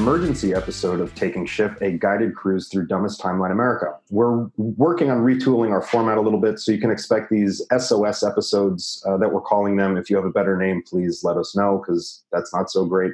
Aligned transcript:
emergency 0.00 0.54
episode 0.54 0.98
of 0.98 1.14
Taking 1.14 1.44
Ship, 1.44 1.76
a 1.82 1.90
guided 1.90 2.34
cruise 2.34 2.68
through 2.68 2.86
dumbest 2.86 3.20
timeline 3.20 3.52
America. 3.52 3.94
We're 4.08 4.46
working 4.56 5.10
on 5.10 5.18
retooling 5.18 5.72
our 5.72 5.82
format 5.82 6.16
a 6.16 6.22
little 6.22 6.40
bit, 6.40 6.58
so 6.58 6.72
you 6.72 6.80
can 6.80 6.90
expect 6.90 7.28
these 7.28 7.60
SOS 7.78 8.22
episodes 8.22 9.04
uh, 9.06 9.18
that 9.18 9.30
we're 9.30 9.42
calling 9.42 9.76
them. 9.76 9.98
If 9.98 10.08
you 10.08 10.16
have 10.16 10.24
a 10.24 10.30
better 10.30 10.56
name, 10.56 10.82
please 10.86 11.22
let 11.22 11.36
us 11.36 11.54
know 11.54 11.82
because 11.84 12.24
that's 12.32 12.50
not 12.54 12.70
so 12.70 12.86
great. 12.86 13.12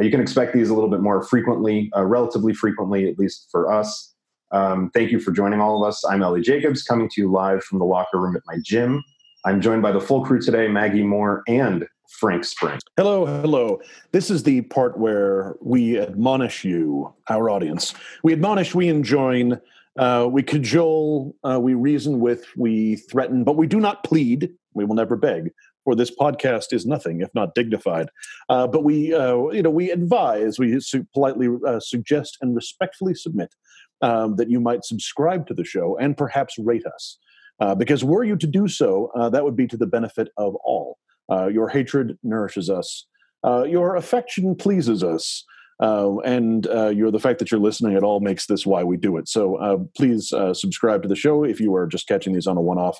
Uh, 0.00 0.04
you 0.04 0.12
can 0.12 0.20
expect 0.20 0.54
these 0.54 0.70
a 0.70 0.74
little 0.74 0.88
bit 0.88 1.00
more 1.00 1.24
frequently, 1.24 1.90
uh, 1.96 2.04
relatively 2.04 2.54
frequently, 2.54 3.10
at 3.10 3.18
least 3.18 3.48
for 3.50 3.72
us. 3.72 4.14
Um, 4.52 4.92
thank 4.94 5.10
you 5.10 5.18
for 5.18 5.32
joining 5.32 5.60
all 5.60 5.82
of 5.82 5.88
us. 5.88 6.04
I'm 6.04 6.22
Ellie 6.22 6.40
Jacobs, 6.40 6.84
coming 6.84 7.08
to 7.14 7.20
you 7.20 7.32
live 7.32 7.64
from 7.64 7.80
the 7.80 7.84
locker 7.84 8.16
room 8.16 8.36
at 8.36 8.42
my 8.46 8.58
gym. 8.62 9.02
I'm 9.44 9.60
joined 9.60 9.82
by 9.82 9.90
the 9.90 10.00
full 10.00 10.24
crew 10.24 10.40
today 10.40 10.68
Maggie 10.68 11.02
Moore 11.02 11.42
and 11.48 11.84
Frank 12.08 12.44
Spring. 12.44 12.78
Hello, 12.96 13.26
hello. 13.26 13.80
This 14.12 14.30
is 14.30 14.42
the 14.42 14.62
part 14.62 14.98
where 14.98 15.56
we 15.60 15.98
admonish 15.98 16.64
you, 16.64 17.14
our 17.28 17.50
audience. 17.50 17.94
We 18.24 18.32
admonish, 18.32 18.74
we 18.74 18.88
enjoin, 18.88 19.60
uh, 19.98 20.26
we 20.30 20.42
cajole, 20.42 21.36
uh, 21.44 21.60
we 21.60 21.74
reason 21.74 22.18
with, 22.18 22.46
we 22.56 22.96
threaten, 22.96 23.44
but 23.44 23.56
we 23.56 23.66
do 23.66 23.78
not 23.78 24.04
plead. 24.04 24.50
We 24.74 24.84
will 24.84 24.94
never 24.94 25.16
beg. 25.16 25.50
For 25.84 25.94
this 25.94 26.10
podcast 26.14 26.72
is 26.72 26.86
nothing 26.86 27.20
if 27.20 27.28
not 27.34 27.54
dignified. 27.54 28.08
Uh, 28.48 28.66
but 28.66 28.84
we, 28.84 29.14
uh, 29.14 29.48
you 29.48 29.62
know, 29.62 29.70
we 29.70 29.90
advise, 29.90 30.58
we 30.58 30.80
su- 30.80 31.06
politely 31.14 31.48
uh, 31.66 31.80
suggest, 31.80 32.36
and 32.40 32.56
respectfully 32.56 33.14
submit 33.14 33.54
um, 34.02 34.36
that 34.36 34.50
you 34.50 34.60
might 34.60 34.84
subscribe 34.84 35.46
to 35.46 35.54
the 35.54 35.64
show 35.64 35.96
and 35.98 36.16
perhaps 36.16 36.58
rate 36.58 36.84
us. 36.86 37.18
Uh, 37.60 37.74
because 37.74 38.04
were 38.04 38.24
you 38.24 38.36
to 38.36 38.46
do 38.46 38.68
so, 38.68 39.10
that 39.32 39.44
would 39.44 39.56
be 39.56 39.66
to 39.66 39.76
the 39.76 39.86
benefit 39.86 40.28
of 40.36 40.54
all. 40.56 40.98
Uh, 41.30 41.46
your 41.46 41.68
hatred 41.68 42.18
nourishes 42.22 42.70
us. 42.70 43.06
Uh, 43.44 43.64
your 43.64 43.96
affection 43.96 44.54
pleases 44.54 45.02
us. 45.02 45.44
Uh, 45.80 46.18
and 46.24 46.66
uh, 46.66 46.88
you're 46.88 47.12
the 47.12 47.20
fact 47.20 47.38
that 47.38 47.52
you're 47.52 47.60
listening 47.60 47.94
at 47.96 48.02
all 48.02 48.18
makes 48.18 48.46
this 48.46 48.66
why 48.66 48.82
we 48.82 48.96
do 48.96 49.16
it. 49.16 49.28
So 49.28 49.56
uh, 49.56 49.76
please 49.96 50.32
uh, 50.32 50.52
subscribe 50.52 51.02
to 51.02 51.08
the 51.08 51.14
show 51.14 51.44
if 51.44 51.60
you 51.60 51.74
are 51.76 51.86
just 51.86 52.08
catching 52.08 52.32
these 52.32 52.48
on 52.48 52.56
a 52.56 52.60
one-off. 52.60 52.98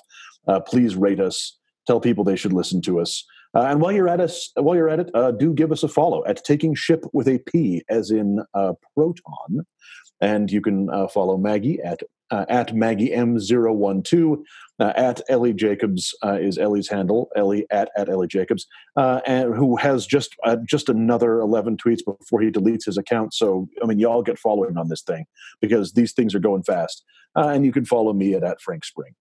please 0.65 0.95
rate 0.95 1.19
us. 1.19 1.57
Tell 1.87 1.99
people 1.99 2.23
they 2.23 2.37
should 2.37 2.53
listen 2.53 2.81
to 2.83 2.99
us. 2.99 3.25
and 3.53 3.81
while 3.81 3.91
you're 3.91 4.07
at 4.07 4.21
us, 4.21 4.51
while 4.55 4.75
you're 4.75 4.89
at 4.89 4.99
it, 4.99 5.11
do 5.39 5.53
give 5.53 5.71
us 5.71 5.83
a 5.83 5.87
follow 5.87 6.23
at 6.25 6.43
Taking 6.45 6.73
Ship 6.75 7.03
with 7.11 7.27
a 7.27 7.39
P, 7.39 7.83
as 7.89 8.11
in 8.11 8.43
Proton. 8.95 9.65
And 10.21 10.51
you 10.51 10.61
can 10.61 10.89
follow 11.09 11.37
Maggie 11.37 11.79
at 11.81 12.01
uh, 12.31 12.45
at 12.49 12.73
Maggie 12.73 13.09
M012. 13.09 14.43
Uh, 14.81 14.93
at 14.95 15.21
Ellie 15.27 15.53
Jacobs 15.53 16.15
uh, 16.23 16.37
is 16.39 16.57
Ellie's 16.57 16.87
handle. 16.87 17.29
Ellie 17.35 17.65
at 17.69 17.89
at 17.97 18.07
Ellie 18.07 18.27
Jacobs, 18.27 18.65
uh, 18.95 19.19
and 19.25 19.53
who 19.53 19.75
has 19.75 20.05
just 20.05 20.35
uh, 20.45 20.55
just 20.65 20.87
another 20.87 21.39
eleven 21.39 21.75
tweets 21.75 21.99
before 22.05 22.41
he 22.41 22.49
deletes 22.49 22.85
his 22.85 22.97
account. 22.97 23.33
So 23.33 23.67
I 23.83 23.85
mean, 23.85 23.99
y'all 23.99 24.21
get 24.21 24.39
following 24.39 24.77
on 24.77 24.87
this 24.87 25.01
thing 25.01 25.25
because 25.59 25.93
these 25.93 26.13
things 26.13 26.33
are 26.33 26.39
going 26.39 26.63
fast. 26.63 27.03
Uh, 27.35 27.49
and 27.49 27.65
you 27.65 27.73
can 27.73 27.85
follow 27.85 28.13
me 28.13 28.33
at 28.35 28.43
at 28.43 28.61
Frank 28.61 28.85
Spring. 28.85 29.13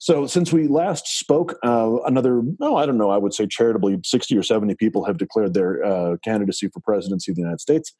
So 0.00 0.26
since 0.26 0.50
we 0.50 0.66
last 0.66 1.06
spoke, 1.06 1.58
another 1.62 2.42
no, 2.58 2.76
I 2.76 2.86
don't 2.86 2.96
know, 2.96 3.10
I 3.10 3.18
would 3.18 3.34
say 3.34 3.46
charitably, 3.46 4.00
sixty 4.02 4.36
or 4.36 4.42
seventy 4.42 4.74
people 4.74 5.04
have 5.04 5.18
declared 5.18 5.52
their 5.52 6.16
candidacy 6.24 6.68
for 6.68 6.80
presidency 6.80 7.30
of 7.30 7.36
the 7.36 7.42
United 7.42 7.60
States. 7.60 7.92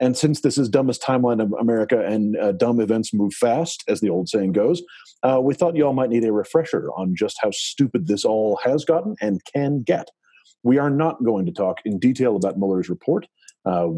And 0.00 0.16
since 0.16 0.42
this 0.42 0.56
is 0.56 0.68
dumbest 0.68 1.02
timeline 1.02 1.42
of 1.42 1.52
America 1.54 2.06
and 2.06 2.36
uh, 2.36 2.52
dumb 2.52 2.80
events 2.80 3.12
move 3.12 3.34
fast, 3.34 3.82
as 3.88 4.00
the 4.00 4.08
old 4.08 4.28
saying 4.28 4.52
goes, 4.52 4.80
uh, 5.24 5.40
we 5.42 5.54
thought 5.54 5.74
y'all 5.74 5.92
might 5.92 6.10
need 6.10 6.22
a 6.22 6.32
refresher 6.32 6.90
on 6.96 7.16
just 7.16 7.36
how 7.42 7.50
stupid 7.50 8.06
this 8.06 8.24
all 8.24 8.60
has 8.62 8.84
gotten 8.84 9.16
and 9.20 9.44
can 9.52 9.82
get. 9.82 10.10
We 10.62 10.78
are 10.78 10.90
not 10.90 11.24
going 11.24 11.46
to 11.46 11.52
talk 11.52 11.78
in 11.84 11.98
detail 11.98 12.36
about 12.36 12.56
Mueller's 12.56 12.88
report. 12.88 13.26
Uh, 13.64 13.88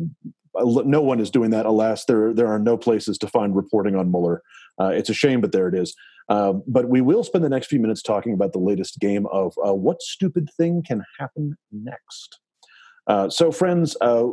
no 0.54 1.03
one 1.03 1.21
is 1.21 1.31
doing 1.31 1.50
that. 1.50 1.66
Alas, 1.66 2.06
there 2.06 2.32
there 2.32 2.48
are 2.48 2.59
no 2.59 2.78
places 2.78 3.19
to 3.19 3.28
find 3.28 3.54
reporting 3.54 3.97
on 3.97 4.10
Mueller. 4.10 4.42
Uh, 4.81 4.88
it's 4.88 5.10
a 5.10 5.15
shame, 5.15 5.42
but 5.42 5.53
there 5.53 5.69
it 5.69 5.75
is. 5.75 5.94
Uh, 6.30 6.54
but 6.68 6.88
we 6.88 7.00
will 7.00 7.24
spend 7.24 7.44
the 7.44 7.48
next 7.48 7.66
few 7.66 7.80
minutes 7.80 8.02
talking 8.02 8.32
about 8.32 8.52
the 8.52 8.58
latest 8.58 9.00
game 9.00 9.26
of 9.32 9.52
uh, 9.66 9.74
what 9.74 10.00
stupid 10.00 10.48
thing 10.56 10.82
can 10.86 11.04
happen 11.18 11.56
next. 11.72 12.38
Uh, 13.08 13.28
so, 13.28 13.50
friends, 13.50 13.96
uh, 14.00 14.26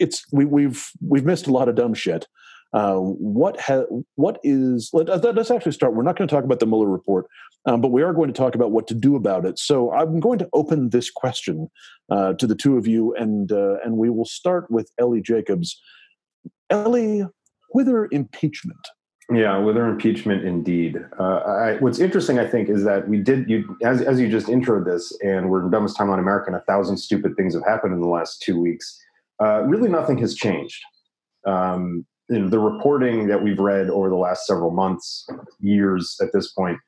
it's 0.00 0.26
we, 0.32 0.42
have 0.42 0.52
we've, 0.52 0.90
we've 1.00 1.24
missed 1.24 1.46
a 1.46 1.52
lot 1.52 1.68
of 1.68 1.76
dumb 1.76 1.94
shit. 1.94 2.26
Uh, 2.72 2.96
what 2.96 3.58
ha- 3.60 3.86
what 4.16 4.40
is 4.42 4.90
let, 4.92 5.08
us 5.08 5.50
actually 5.50 5.72
start. 5.72 5.94
We're 5.94 6.02
not 6.02 6.18
going 6.18 6.26
to 6.26 6.34
talk 6.34 6.44
about 6.44 6.58
the 6.58 6.66
Mueller 6.66 6.88
report, 6.88 7.26
um, 7.64 7.80
but 7.80 7.92
we 7.92 8.02
are 8.02 8.12
going 8.12 8.26
to 8.26 8.36
talk 8.36 8.56
about 8.56 8.72
what 8.72 8.88
to 8.88 8.94
do 8.94 9.14
about 9.14 9.46
it. 9.46 9.60
So, 9.60 9.92
I'm 9.92 10.18
going 10.18 10.40
to 10.40 10.48
open 10.52 10.90
this 10.90 11.08
question 11.08 11.70
uh, 12.10 12.32
to 12.34 12.46
the 12.48 12.56
two 12.56 12.76
of 12.76 12.88
you, 12.88 13.14
and 13.14 13.52
uh, 13.52 13.76
and 13.84 13.96
we 13.96 14.10
will 14.10 14.26
start 14.26 14.68
with 14.72 14.90
Ellie 14.98 15.22
Jacobs. 15.22 15.80
Ellie, 16.68 17.24
whither 17.72 18.08
impeachment? 18.10 18.80
Yeah, 19.30 19.58
with 19.58 19.76
her 19.76 19.86
impeachment, 19.86 20.44
indeed. 20.44 21.04
Uh, 21.20 21.38
I, 21.38 21.76
what's 21.80 21.98
interesting, 21.98 22.38
I 22.38 22.46
think, 22.46 22.70
is 22.70 22.82
that 22.84 23.08
we 23.08 23.18
did 23.18 23.48
you 23.48 23.76
as 23.84 24.00
as 24.00 24.18
you 24.18 24.28
just 24.28 24.46
introed 24.46 24.86
this, 24.86 25.16
and 25.22 25.50
we're 25.50 25.62
in 25.62 25.70
dumbest 25.70 25.98
time 25.98 26.08
on 26.08 26.18
America, 26.18 26.46
and 26.46 26.56
a 26.56 26.64
thousand 26.64 26.96
stupid 26.96 27.36
things 27.36 27.52
have 27.54 27.64
happened 27.64 27.92
in 27.92 28.00
the 28.00 28.08
last 28.08 28.40
two 28.40 28.58
weeks. 28.58 28.98
Uh, 29.38 29.62
really, 29.64 29.90
nothing 29.90 30.16
has 30.18 30.34
changed. 30.34 30.80
Um, 31.46 32.06
the 32.28 32.58
reporting 32.58 33.26
that 33.28 33.42
we've 33.42 33.58
read 33.58 33.90
over 33.90 34.08
the 34.08 34.16
last 34.16 34.46
several 34.46 34.70
months, 34.70 35.26
years 35.60 36.16
at 36.22 36.32
this 36.32 36.52
point, 36.52 36.78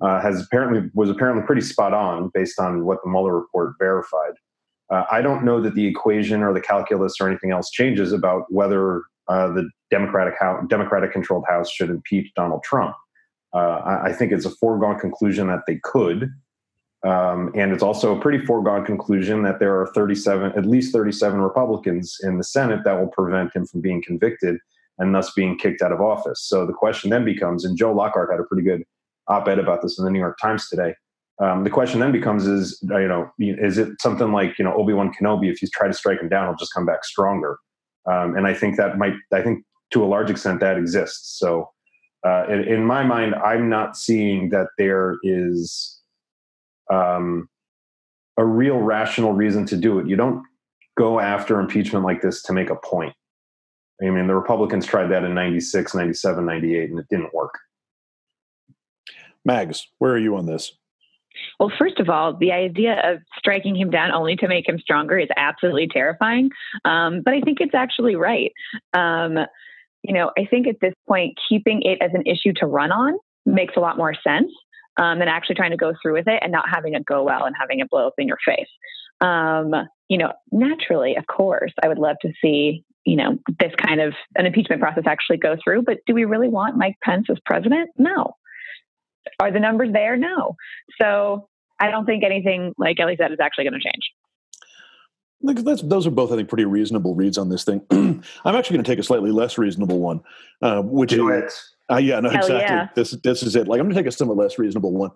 uh, 0.00 0.22
has 0.22 0.42
apparently 0.42 0.90
was 0.94 1.10
apparently 1.10 1.44
pretty 1.44 1.62
spot 1.62 1.92
on 1.92 2.30
based 2.32 2.58
on 2.58 2.86
what 2.86 2.98
the 3.04 3.10
Mueller 3.10 3.34
report 3.34 3.74
verified. 3.78 4.32
Uh, 4.88 5.04
I 5.10 5.20
don't 5.20 5.44
know 5.44 5.60
that 5.60 5.74
the 5.74 5.86
equation 5.86 6.42
or 6.42 6.54
the 6.54 6.60
calculus 6.62 7.20
or 7.20 7.28
anything 7.28 7.50
else 7.50 7.70
changes 7.70 8.12
about 8.12 8.44
whether 8.48 9.02
uh, 9.28 9.48
the 9.52 9.68
Democratic 9.90 10.34
House, 10.38 10.64
Democratic 10.68 11.12
controlled 11.12 11.44
House 11.48 11.70
should 11.70 11.90
impeach 11.90 12.32
Donald 12.34 12.62
Trump. 12.62 12.94
Uh, 13.52 13.80
I, 13.84 14.06
I, 14.06 14.12
think 14.12 14.30
it's 14.30 14.44
a 14.44 14.50
foregone 14.50 14.98
conclusion 14.98 15.48
that 15.48 15.62
they 15.66 15.80
could, 15.82 16.32
um, 17.04 17.50
and 17.56 17.72
it's 17.72 17.82
also 17.82 18.16
a 18.16 18.20
pretty 18.20 18.44
foregone 18.44 18.84
conclusion 18.84 19.42
that 19.42 19.58
there 19.58 19.80
are 19.80 19.88
37, 19.88 20.52
at 20.52 20.66
least 20.66 20.92
37 20.92 21.40
Republicans 21.40 22.16
in 22.22 22.38
the 22.38 22.44
Senate 22.44 22.84
that 22.84 22.98
will 22.98 23.08
prevent 23.08 23.54
him 23.54 23.66
from 23.66 23.80
being 23.80 24.02
convicted 24.02 24.58
and 24.98 25.14
thus 25.14 25.32
being 25.32 25.58
kicked 25.58 25.82
out 25.82 25.92
of 25.92 26.00
office. 26.00 26.42
So 26.42 26.64
the 26.64 26.72
question 26.72 27.10
then 27.10 27.24
becomes, 27.24 27.64
and 27.64 27.76
Joe 27.76 27.92
Lockhart 27.92 28.30
had 28.30 28.38
a 28.38 28.44
pretty 28.44 28.62
good 28.62 28.84
op-ed 29.28 29.58
about 29.58 29.82
this 29.82 29.98
in 29.98 30.04
the 30.04 30.10
New 30.10 30.18
York 30.18 30.38
Times 30.40 30.68
today. 30.68 30.94
Um, 31.40 31.64
the 31.64 31.70
question 31.70 32.00
then 32.00 32.12
becomes: 32.12 32.46
Is 32.46 32.78
you 32.82 33.08
know, 33.08 33.30
is 33.38 33.78
it 33.78 34.00
something 34.00 34.30
like 34.30 34.58
you 34.58 34.64
know 34.64 34.74
Obi 34.74 34.92
Wan 34.92 35.10
Kenobi? 35.12 35.50
If 35.50 35.62
you 35.62 35.68
try 35.72 35.88
to 35.88 35.94
strike 35.94 36.20
him 36.20 36.28
down, 36.28 36.46
he'll 36.46 36.56
just 36.56 36.74
come 36.74 36.84
back 36.84 37.02
stronger. 37.02 37.58
Um, 38.06 38.36
and 38.36 38.46
I 38.46 38.54
think 38.54 38.76
that 38.76 38.98
might, 38.98 39.14
I 39.32 39.42
think 39.42 39.64
to 39.92 40.04
a 40.04 40.06
large 40.06 40.30
extent 40.30 40.60
that 40.60 40.76
exists. 40.76 41.38
So 41.38 41.70
uh, 42.26 42.46
in, 42.48 42.60
in, 42.64 42.84
my 42.84 43.02
mind, 43.02 43.34
I'm 43.34 43.68
not 43.68 43.96
seeing 43.96 44.50
that 44.50 44.68
there 44.78 45.16
is 45.22 46.00
um, 46.90 47.48
a 48.36 48.44
real 48.44 48.78
rational 48.78 49.32
reason 49.32 49.64
to 49.66 49.76
do 49.76 49.98
it. 49.98 50.06
You 50.06 50.16
don't 50.16 50.44
go 50.98 51.18
after 51.18 51.58
impeachment 51.58 52.04
like 52.04 52.20
this 52.20 52.42
to 52.42 52.52
make 52.52 52.70
a 52.70 52.76
point. 52.76 53.14
I 54.02 54.10
mean, 54.10 54.26
the 54.26 54.34
Republicans 54.34 54.86
tried 54.86 55.08
that 55.08 55.24
in 55.24 55.34
96, 55.34 55.94
97, 55.94 56.44
98, 56.44 56.90
and 56.90 56.98
it 56.98 57.06
didn't 57.10 57.34
work. 57.34 57.58
Mags, 59.44 59.86
where 59.98 60.12
are 60.12 60.18
you 60.18 60.36
on 60.36 60.46
this? 60.46 60.72
Well, 61.58 61.72
first 61.78 62.00
of 62.00 62.08
all, 62.08 62.36
the 62.36 62.52
idea 62.52 63.00
of 63.04 63.20
striking 63.38 63.76
him 63.76 63.90
down 63.90 64.10
only 64.12 64.36
to 64.36 64.48
make 64.48 64.68
him 64.68 64.78
stronger 64.78 65.18
is 65.18 65.28
absolutely 65.36 65.88
terrifying. 65.88 66.50
Um, 66.84 67.22
but 67.24 67.34
I 67.34 67.40
think 67.40 67.60
it's 67.60 67.74
actually 67.74 68.16
right. 68.16 68.52
Um, 68.92 69.38
you 70.02 70.14
know, 70.14 70.30
I 70.38 70.46
think 70.46 70.66
at 70.66 70.76
this 70.80 70.94
point, 71.08 71.38
keeping 71.48 71.82
it 71.82 71.98
as 72.00 72.10
an 72.14 72.22
issue 72.26 72.52
to 72.56 72.66
run 72.66 72.92
on 72.92 73.18
makes 73.46 73.74
a 73.76 73.80
lot 73.80 73.96
more 73.96 74.14
sense 74.14 74.50
um, 74.96 75.18
than 75.18 75.28
actually 75.28 75.56
trying 75.56 75.70
to 75.70 75.76
go 75.76 75.92
through 76.00 76.14
with 76.14 76.28
it 76.28 76.40
and 76.42 76.52
not 76.52 76.68
having 76.68 76.94
it 76.94 77.04
go 77.04 77.22
well 77.22 77.44
and 77.44 77.54
having 77.58 77.80
it 77.80 77.90
blow 77.90 78.06
up 78.06 78.14
in 78.18 78.28
your 78.28 78.38
face. 78.44 78.68
Um, 79.20 79.72
you 80.08 80.18
know, 80.18 80.32
naturally, 80.50 81.16
of 81.16 81.26
course, 81.26 81.72
I 81.82 81.88
would 81.88 81.98
love 81.98 82.16
to 82.22 82.32
see 82.42 82.84
you 83.06 83.16
know 83.16 83.38
this 83.58 83.72
kind 83.76 84.00
of 84.00 84.12
an 84.36 84.46
impeachment 84.46 84.80
process 84.80 85.04
actually 85.06 85.38
go 85.38 85.56
through. 85.62 85.82
But 85.82 85.98
do 86.06 86.14
we 86.14 86.24
really 86.24 86.48
want 86.48 86.76
Mike 86.76 86.96
Pence 87.02 87.26
as 87.30 87.38
president? 87.44 87.90
No. 87.98 88.34
Are 89.38 89.52
the 89.52 89.60
numbers 89.60 89.90
there? 89.92 90.16
No. 90.16 90.56
So 91.00 91.48
I 91.78 91.90
don't 91.90 92.06
think 92.06 92.24
anything, 92.24 92.74
like 92.78 92.98
Ellie 93.00 93.16
said, 93.18 93.32
is 93.32 93.38
actually 93.40 93.64
going 93.64 93.80
to 93.80 93.80
change. 93.80 94.10
That's, 95.42 95.82
those 95.82 96.06
are 96.06 96.10
both, 96.10 96.32
I 96.32 96.36
think, 96.36 96.48
pretty 96.48 96.66
reasonable 96.66 97.14
reads 97.14 97.38
on 97.38 97.48
this 97.48 97.64
thing. 97.64 97.82
I'm 97.90 98.22
actually 98.44 98.74
going 98.74 98.84
to 98.84 98.90
take 98.90 98.98
a 98.98 99.02
slightly 99.02 99.30
less 99.30 99.56
reasonable 99.56 99.98
one, 99.98 100.20
uh, 100.62 100.82
which 100.82 101.10
Do 101.10 101.30
is 101.30 101.74
uh, 101.90 101.96
yeah, 101.96 102.20
no, 102.20 102.28
Hell 102.28 102.40
exactly. 102.40 102.76
Yeah. 102.76 102.88
This 102.94 103.10
this 103.22 103.42
is 103.42 103.56
it. 103.56 103.66
Like 103.66 103.80
I'm 103.80 103.86
going 103.86 103.94
to 103.94 104.00
take 104.00 104.06
a 104.06 104.12
somewhat 104.12 104.36
less 104.36 104.58
reasonable 104.58 104.92
one. 104.92 105.10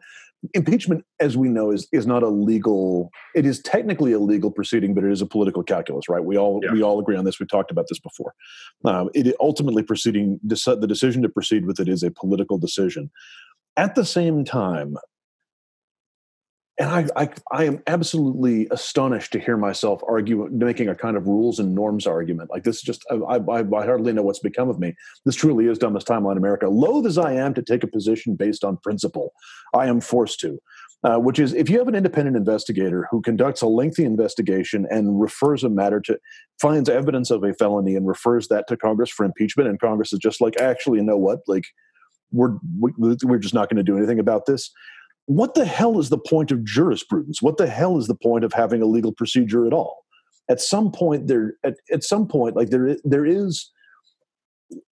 Impeachment, 0.53 1.05
as 1.21 1.37
we 1.37 1.49
know, 1.49 1.71
is 1.71 1.89
is 1.93 2.07
not 2.07 2.23
a 2.23 2.29
legal. 2.29 3.11
It 3.35 3.47
is 3.47 3.61
technically 3.61 4.13
a 4.13 4.19
legal 4.19 4.51
proceeding, 4.51 4.93
but 4.93 5.05
it 5.05 5.13
is 5.13 5.23
a 5.23 5.27
political 5.27 5.63
calculus, 5.63 6.09
right? 6.09 6.25
We 6.25 6.37
all 6.37 6.61
yeah. 6.63 6.73
we 6.73 6.83
all 6.83 6.99
agree 6.99 7.17
on 7.17 7.25
this. 7.25 7.39
We've 7.39 7.49
talked 7.49 7.71
about 7.71 7.87
this 7.89 8.01
before. 8.01 8.35
Um, 8.85 9.09
it 9.15 9.35
ultimately 9.41 9.85
proceeding 9.85 10.41
the 10.43 10.87
decision 10.87 11.23
to 11.23 11.29
proceed 11.29 11.65
with 11.65 11.79
it 11.79 11.89
is 11.89 12.03
a 12.03 12.11
political 12.11 12.59
decision. 12.59 13.11
At 13.77 13.95
the 13.95 14.05
same 14.05 14.45
time, 14.45 14.97
and 16.79 16.91
I, 16.91 17.07
I, 17.23 17.29
I 17.53 17.65
am 17.65 17.83
absolutely 17.87 18.67
astonished 18.73 19.33
to 19.33 19.39
hear 19.39 19.57
myself 19.57 20.01
argue 20.09 20.49
making 20.51 20.89
a 20.89 20.95
kind 20.95 21.17
of 21.17 21.27
rules 21.29 21.61
and 21.61 21.75
norms 21.75 22.07
argument 22.07 22.51
like 22.51 22.65
this. 22.65 22.77
Is 22.77 22.83
just 22.83 23.05
I, 23.11 23.37
I, 23.37 23.61
I 23.61 23.87
hardly 23.87 24.13
know 24.13 24.23
what's 24.23 24.41
become 24.41 24.69
of 24.69 24.81
me. 24.81 24.95
This 25.25 25.37
truly 25.37 25.67
is 25.67 25.79
dumbest 25.79 26.09
timeline 26.09 26.33
in 26.33 26.39
America. 26.39 26.69
Loath 26.69 27.07
as 27.07 27.17
I 27.17 27.33
am 27.35 27.55
to 27.55 27.63
take 27.63 27.85
a 27.85 27.89
position 27.89 28.35
based 28.35 28.65
on 28.65 28.79
principle, 28.79 29.33
I 29.73 29.87
am 29.87 30.01
forced 30.01 30.41
to. 30.41 30.59
Uh, 31.05 31.19
which 31.19 31.39
is 31.39 31.53
if 31.53 31.69
you 31.69 31.79
have 31.79 31.87
an 31.87 31.95
independent 31.95 32.35
investigator 32.35 33.07
who 33.11 33.21
conducts 33.21 33.61
a 33.61 33.67
lengthy 33.67 34.05
investigation 34.05 34.87
and 34.91 35.21
refers 35.21 35.63
a 35.63 35.69
matter 35.69 36.01
to 36.01 36.19
finds 36.59 36.89
evidence 36.89 37.31
of 37.31 37.45
a 37.45 37.53
felony 37.53 37.95
and 37.95 38.07
refers 38.07 38.49
that 38.49 38.67
to 38.67 38.77
Congress 38.77 39.11
for 39.11 39.27
impeachment, 39.27 39.69
and 39.69 39.79
Congress 39.79 40.15
is 40.15 40.19
just 40.19 40.41
like, 40.41 40.59
actually, 40.59 40.99
you 40.99 41.05
know 41.05 41.19
what, 41.19 41.41
like 41.47 41.65
we're 42.33 42.57
we, 42.81 43.17
we're 43.23 43.39
just 43.39 43.53
not 43.53 43.69
going 43.69 43.77
to 43.77 43.83
do 43.83 43.99
anything 43.99 44.19
about 44.19 44.47
this 44.47 44.71
what 45.27 45.55
the 45.55 45.65
hell 45.65 45.99
is 45.99 46.11
the 46.11 46.19
point 46.19 46.51
of 46.53 46.65
jurisprudence? 46.65 47.41
What 47.41 47.57
the 47.57 47.67
hell 47.67 47.99
is 47.99 48.07
the 48.07 48.15
point 48.15 48.45
of 48.45 48.53
having 48.53 48.83
a 48.83 48.87
legal 48.87 49.13
procedure 49.13 49.67
at 49.67 49.73
all? 49.73 50.05
At 50.51 50.61
some 50.61 50.93
point, 50.93 51.27
there 51.27 51.55
at, 51.65 51.77
at 51.91 52.05
some 52.05 52.29
point, 52.29 52.57
like 52.57 52.69
there 52.69 52.97
there 53.05 53.25
is, 53.25 53.71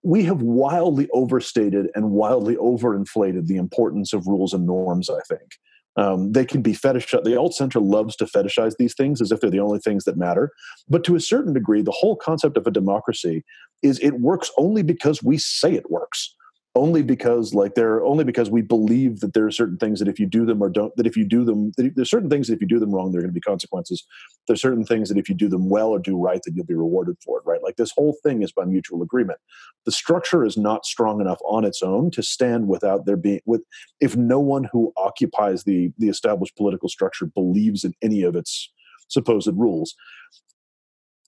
we 0.04 0.24
have 0.26 0.42
wildly 0.42 1.08
overstated 1.14 1.88
and 1.96 2.12
wildly 2.12 2.56
overinflated 2.58 3.48
the 3.48 3.58
importance 3.58 4.14
of 4.14 4.28
rules 4.28 4.54
and 4.54 4.68
norms. 4.68 5.10
I 5.10 5.22
think 5.28 5.50
um, 5.96 6.34
they 6.34 6.46
can 6.46 6.62
be 6.62 6.74
fetishized. 6.74 7.24
The 7.24 7.36
alt 7.36 7.56
center 7.56 7.80
loves 7.80 8.16
to 8.18 8.26
fetishize 8.26 8.76
these 8.78 8.94
things 8.94 9.22
as 9.22 9.32
if 9.32 9.42
they're 9.42 9.50
the 9.50 9.60
only 9.60 9.80
things 9.80 10.04
that 10.04 10.18
matter. 10.18 10.52
But 10.88 11.04
to 11.06 11.16
a 11.16 11.20
certain 11.20 11.54
degree, 11.54 11.82
the 11.82 11.92
whole 11.92 12.16
concept 12.16 12.56
of 12.56 12.68
a 12.68 12.72
democracy 12.72 13.44
is 13.82 14.00
it 14.00 14.20
works 14.20 14.52
only 14.58 14.84
because 14.84 15.24
we 15.24 15.40
say 15.40 15.74
it 15.74 15.90
works 15.90 16.36
only 16.76 17.02
because 17.02 17.54
like 17.54 17.74
they're 17.74 18.04
only 18.04 18.24
because 18.24 18.50
we 18.50 18.62
believe 18.62 19.22
that 19.22 19.34
there 19.34 19.46
are 19.46 19.52
certain 19.52 19.78
things 19.78 20.00
that 20.00 20.08
if 20.08 20.20
you 20.20 20.28
do 20.28 20.46
them 20.46 20.62
or 20.62 20.70
don't 20.70 20.96
that 20.98 21.08
if 21.08 21.18
you 21.18 21.26
do 21.26 21.44
them 21.44 21.72
there's 21.78 22.10
certain 22.10 22.30
things 22.30 22.48
that 22.48 22.54
if 22.54 22.62
you 22.62 22.68
do 22.68 22.80
them 22.80 22.92
wrong 22.92 23.12
there 23.12 23.20
are 23.20 23.24
going 23.24 23.32
to 23.32 23.34
be 23.34 23.42
consequences. 23.42 24.06
There's 24.48 24.62
certain 24.62 24.86
things 24.86 25.10
that 25.10 25.18
if 25.18 25.30
you 25.30 25.36
do 25.36 25.50
them 25.50 25.70
well 25.70 25.90
or 25.90 26.00
do 26.00 26.18
right 26.18 26.42
that 26.44 26.54
you'll 26.56 26.66
be 26.66 26.76
rewarded 26.76 27.18
for 27.26 27.40
it 27.40 27.46
right? 27.46 27.64
Like 27.64 27.78
this 27.78 27.92
whole 27.92 28.16
thing 28.24 28.44
is 28.44 28.52
by 28.52 28.66
mutual 28.66 29.02
agreement. 29.02 29.40
The 29.86 29.92
structure 29.92 30.46
is 30.46 30.58
not 30.58 30.86
strong 30.86 31.22
enough 31.22 31.40
on 31.44 31.66
its 31.66 31.82
own 31.82 32.12
to 32.12 32.22
stand 32.22 32.68
without 32.68 33.06
there 33.06 33.18
being 33.18 33.42
with 33.46 33.64
if 34.00 34.16
no 34.16 34.40
one 34.40 34.66
who 34.66 34.94
occupies 34.96 35.64
the 35.64 35.92
the 35.98 36.10
established 36.10 36.56
political 36.56 36.88
structure 36.88 37.26
believes 37.26 37.84
in 37.84 37.94
any 38.02 38.22
of 38.22 38.36
its 38.36 38.72
supposed 39.08 39.52
rules 39.56 39.96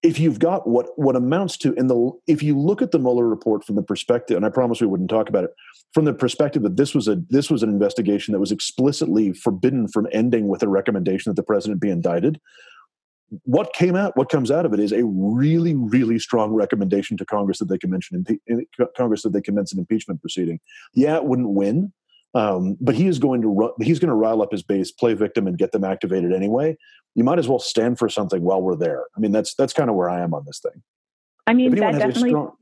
if 0.03 0.19
you've 0.19 0.39
got 0.39 0.67
what 0.67 0.87
what 0.97 1.15
amounts 1.15 1.57
to 1.57 1.73
in 1.73 1.87
the 1.87 2.11
if 2.27 2.41
you 2.41 2.57
look 2.57 2.81
at 2.81 2.91
the 2.91 2.99
Mueller 2.99 3.27
report 3.27 3.63
from 3.63 3.75
the 3.75 3.83
perspective, 3.83 4.35
and 4.35 4.45
I 4.45 4.49
promise 4.49 4.81
we 4.81 4.87
wouldn't 4.87 5.09
talk 5.09 5.29
about 5.29 5.43
it 5.43 5.51
from 5.93 6.05
the 6.05 6.13
perspective 6.13 6.63
that 6.63 6.77
this 6.77 6.95
was 6.95 7.07
a 7.07 7.17
this 7.29 7.49
was 7.49 7.63
an 7.63 7.69
investigation 7.69 8.31
that 8.31 8.39
was 8.39 8.51
explicitly 8.51 9.33
forbidden 9.33 9.87
from 9.87 10.07
ending 10.11 10.47
with 10.47 10.63
a 10.63 10.67
recommendation 10.67 11.29
that 11.29 11.35
the 11.35 11.43
president 11.43 11.81
be 11.81 11.89
indicted. 11.89 12.39
What 13.43 13.73
came 13.73 13.95
out, 13.95 14.17
what 14.17 14.29
comes 14.29 14.51
out 14.51 14.65
of 14.65 14.73
it, 14.73 14.79
is 14.79 14.91
a 14.91 15.05
really, 15.05 15.73
really 15.73 16.19
strong 16.19 16.51
recommendation 16.51 17.15
to 17.17 17.25
Congress 17.25 17.59
that 17.59 17.69
they 17.69 17.77
Congress 18.97 19.21
that 19.21 19.33
they 19.33 19.41
commence 19.41 19.71
an 19.71 19.79
impeachment 19.79 20.19
proceeding. 20.19 20.59
Yeah, 20.93 21.15
it 21.15 21.25
wouldn't 21.25 21.49
win, 21.49 21.93
um, 22.33 22.77
but 22.79 22.95
he 22.95 23.07
is 23.07 23.19
going 23.19 23.41
to 23.41 23.47
ru- 23.47 23.73
he's 23.81 23.99
going 23.99 24.09
to 24.09 24.15
rile 24.15 24.41
up 24.41 24.51
his 24.51 24.63
base, 24.63 24.91
play 24.91 25.13
victim, 25.13 25.47
and 25.47 25.57
get 25.57 25.71
them 25.71 25.83
activated 25.83 26.33
anyway 26.33 26.77
you 27.15 27.23
might 27.23 27.39
as 27.39 27.47
well 27.47 27.59
stand 27.59 27.99
for 27.99 28.09
something 28.09 28.41
while 28.41 28.61
we're 28.61 28.75
there. 28.75 29.05
I 29.15 29.19
mean, 29.19 29.31
that's 29.31 29.53
that's 29.55 29.73
kind 29.73 29.89
of 29.89 29.95
where 29.95 30.09
I 30.09 30.21
am 30.21 30.33
on 30.33 30.43
this 30.45 30.59
thing. 30.59 30.81
I 31.47 31.53
mean, 31.53 31.75
that 31.75 31.93
definitely. 31.93 32.29
Strong, 32.29 32.53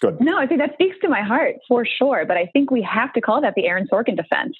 Good. 0.00 0.20
No, 0.20 0.36
I 0.36 0.46
think 0.46 0.60
that 0.60 0.72
speaks 0.72 0.96
to 1.02 1.08
my 1.08 1.22
heart 1.22 1.56
for 1.68 1.86
sure. 1.86 2.24
But 2.26 2.36
I 2.36 2.46
think 2.46 2.70
we 2.70 2.82
have 2.82 3.12
to 3.12 3.20
call 3.20 3.40
that 3.42 3.54
the 3.54 3.66
Aaron 3.66 3.86
Sorkin 3.92 4.16
defense. 4.16 4.56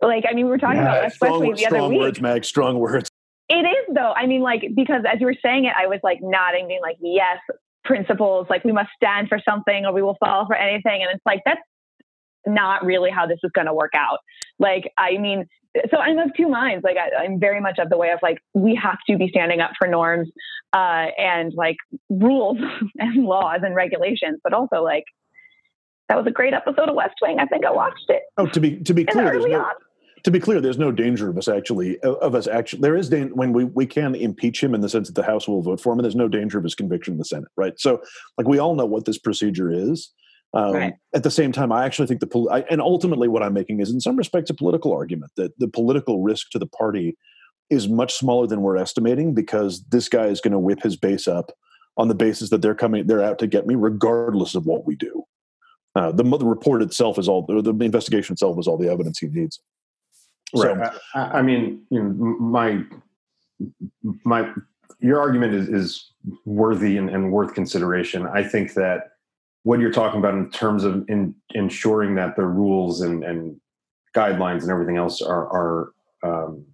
Like, 0.00 0.24
I 0.28 0.32
mean, 0.34 0.46
we 0.46 0.50
were 0.50 0.58
talking 0.58 0.78
yeah, 0.78 0.96
about 0.96 1.06
especially 1.06 1.52
the 1.52 1.66
other 1.66 1.88
week. 1.88 2.00
words, 2.00 2.20
Mag. 2.20 2.44
Strong 2.44 2.78
words. 2.78 3.08
It 3.48 3.54
is 3.54 3.94
though. 3.94 4.12
I 4.16 4.26
mean, 4.26 4.40
like 4.40 4.64
because 4.74 5.02
as 5.10 5.20
you 5.20 5.26
were 5.26 5.36
saying 5.42 5.66
it, 5.66 5.74
I 5.78 5.86
was 5.86 6.00
like 6.02 6.18
nodding, 6.22 6.66
being 6.68 6.80
like, 6.80 6.96
"Yes, 7.00 7.38
principles. 7.84 8.46
Like 8.50 8.64
we 8.64 8.72
must 8.72 8.90
stand 8.96 9.28
for 9.28 9.40
something, 9.48 9.84
or 9.86 9.92
we 9.92 10.02
will 10.02 10.16
fall 10.18 10.46
for 10.46 10.56
anything." 10.56 11.02
And 11.02 11.10
it's 11.12 11.24
like 11.26 11.42
that's 11.44 11.60
not 12.48 12.84
really 12.84 13.10
how 13.10 13.26
this 13.26 13.38
is 13.42 13.50
going 13.54 13.66
to 13.66 13.74
work 13.74 13.92
out. 13.94 14.18
Like, 14.58 14.92
I 14.98 15.18
mean, 15.18 15.46
so 15.90 15.98
I'm 15.98 16.18
of 16.18 16.30
two 16.36 16.48
minds. 16.48 16.84
Like 16.84 16.96
I, 16.96 17.24
am 17.24 17.38
very 17.38 17.60
much 17.60 17.78
of 17.78 17.90
the 17.90 17.96
way 17.96 18.10
of 18.10 18.18
like 18.22 18.38
we 18.54 18.74
have 18.74 18.98
to 19.08 19.16
be 19.16 19.28
standing 19.28 19.60
up 19.60 19.72
for 19.78 19.86
norms 19.86 20.28
uh, 20.72 21.06
and 21.18 21.52
like 21.54 21.76
rules 22.08 22.58
and 22.98 23.24
laws 23.24 23.60
and 23.62 23.74
regulations, 23.74 24.40
but 24.42 24.52
also 24.52 24.82
like 24.82 25.04
that 26.08 26.16
was 26.16 26.26
a 26.26 26.30
great 26.30 26.54
episode 26.54 26.88
of 26.88 26.94
West 26.94 27.16
Wing. 27.20 27.38
I 27.38 27.46
think 27.46 27.64
I 27.64 27.70
watched 27.70 28.06
it. 28.08 28.22
Oh, 28.38 28.46
to 28.46 28.60
be 28.60 28.78
to 28.80 28.94
be 28.94 29.04
clear, 29.04 29.30
there's 29.30 29.44
no, 29.44 29.70
to 30.24 30.30
be 30.30 30.40
clear, 30.40 30.60
there's 30.60 30.78
no 30.78 30.90
danger 30.90 31.28
of 31.28 31.36
us 31.36 31.48
actually 31.48 31.98
of 32.00 32.34
us 32.34 32.46
actually. 32.46 32.80
There 32.80 32.96
is 32.96 33.08
danger 33.08 33.34
when 33.34 33.52
we 33.52 33.64
we 33.64 33.86
can 33.86 34.14
impeach 34.14 34.62
him 34.62 34.74
in 34.74 34.80
the 34.80 34.88
sense 34.88 35.08
that 35.08 35.14
the 35.14 35.22
House 35.22 35.46
will 35.46 35.62
vote 35.62 35.80
for 35.80 35.92
him, 35.92 35.98
and 35.98 36.04
there's 36.04 36.16
no 36.16 36.28
danger 36.28 36.58
of 36.58 36.64
his 36.64 36.74
conviction 36.74 37.14
in 37.14 37.18
the 37.18 37.24
Senate, 37.24 37.50
right? 37.56 37.78
So, 37.78 38.02
like 38.36 38.48
we 38.48 38.58
all 38.58 38.74
know 38.74 38.86
what 38.86 39.04
this 39.04 39.18
procedure 39.18 39.70
is. 39.70 40.12
Um, 40.54 40.72
right. 40.72 40.94
At 41.14 41.22
the 41.22 41.30
same 41.30 41.52
time, 41.52 41.72
I 41.72 41.84
actually 41.84 42.06
think 42.06 42.20
the 42.20 42.26
pol- 42.26 42.50
I, 42.50 42.60
and 42.70 42.80
ultimately 42.80 43.28
what 43.28 43.42
I'm 43.42 43.52
making 43.52 43.80
is 43.80 43.90
in 43.90 44.00
some 44.00 44.16
respects 44.16 44.50
a 44.50 44.54
political 44.54 44.92
argument 44.92 45.32
that 45.36 45.58
the 45.58 45.68
political 45.68 46.22
risk 46.22 46.50
to 46.50 46.58
the 46.58 46.66
party 46.66 47.16
is 47.70 47.88
much 47.88 48.14
smaller 48.14 48.46
than 48.46 48.62
we're 48.62 48.78
estimating 48.78 49.34
because 49.34 49.84
this 49.90 50.08
guy 50.08 50.26
is 50.26 50.40
going 50.40 50.52
to 50.52 50.58
whip 50.58 50.82
his 50.82 50.96
base 50.96 51.28
up 51.28 51.52
on 51.98 52.08
the 52.08 52.14
basis 52.14 52.48
that 52.50 52.62
they're 52.62 52.74
coming 52.74 53.06
they're 53.06 53.22
out 53.22 53.38
to 53.40 53.46
get 53.46 53.66
me 53.66 53.74
regardless 53.74 54.54
of 54.54 54.64
what 54.64 54.86
we 54.86 54.96
do. 54.96 55.24
Uh, 55.94 56.12
the, 56.12 56.22
the 56.22 56.46
report 56.46 56.80
itself 56.80 57.18
is 57.18 57.28
all 57.28 57.42
the 57.42 57.84
investigation 57.84 58.32
itself 58.32 58.58
is 58.58 58.66
all 58.66 58.78
the 58.78 58.90
evidence 58.90 59.18
he 59.18 59.26
needs. 59.26 59.60
Right. 60.54 60.92
So, 60.92 60.98
I, 61.14 61.20
I 61.38 61.42
mean, 61.42 61.82
you 61.90 62.02
know, 62.02 62.10
my 62.38 62.82
my 64.24 64.50
your 65.00 65.20
argument 65.20 65.54
is 65.54 65.68
is 65.68 66.12
worthy 66.44 66.96
and, 66.96 67.10
and 67.10 67.32
worth 67.32 67.52
consideration. 67.54 68.26
I 68.26 68.44
think 68.44 68.74
that 68.74 69.10
what 69.62 69.80
you're 69.80 69.92
talking 69.92 70.18
about 70.18 70.34
in 70.34 70.50
terms 70.50 70.84
of 70.84 71.04
in, 71.08 71.34
ensuring 71.50 72.14
that 72.14 72.36
the 72.36 72.46
rules 72.46 73.00
and, 73.00 73.24
and 73.24 73.60
guidelines 74.14 74.62
and 74.62 74.70
everything 74.70 74.96
else 74.96 75.20
are, 75.20 75.46
are 75.52 75.92
um, 76.22 76.64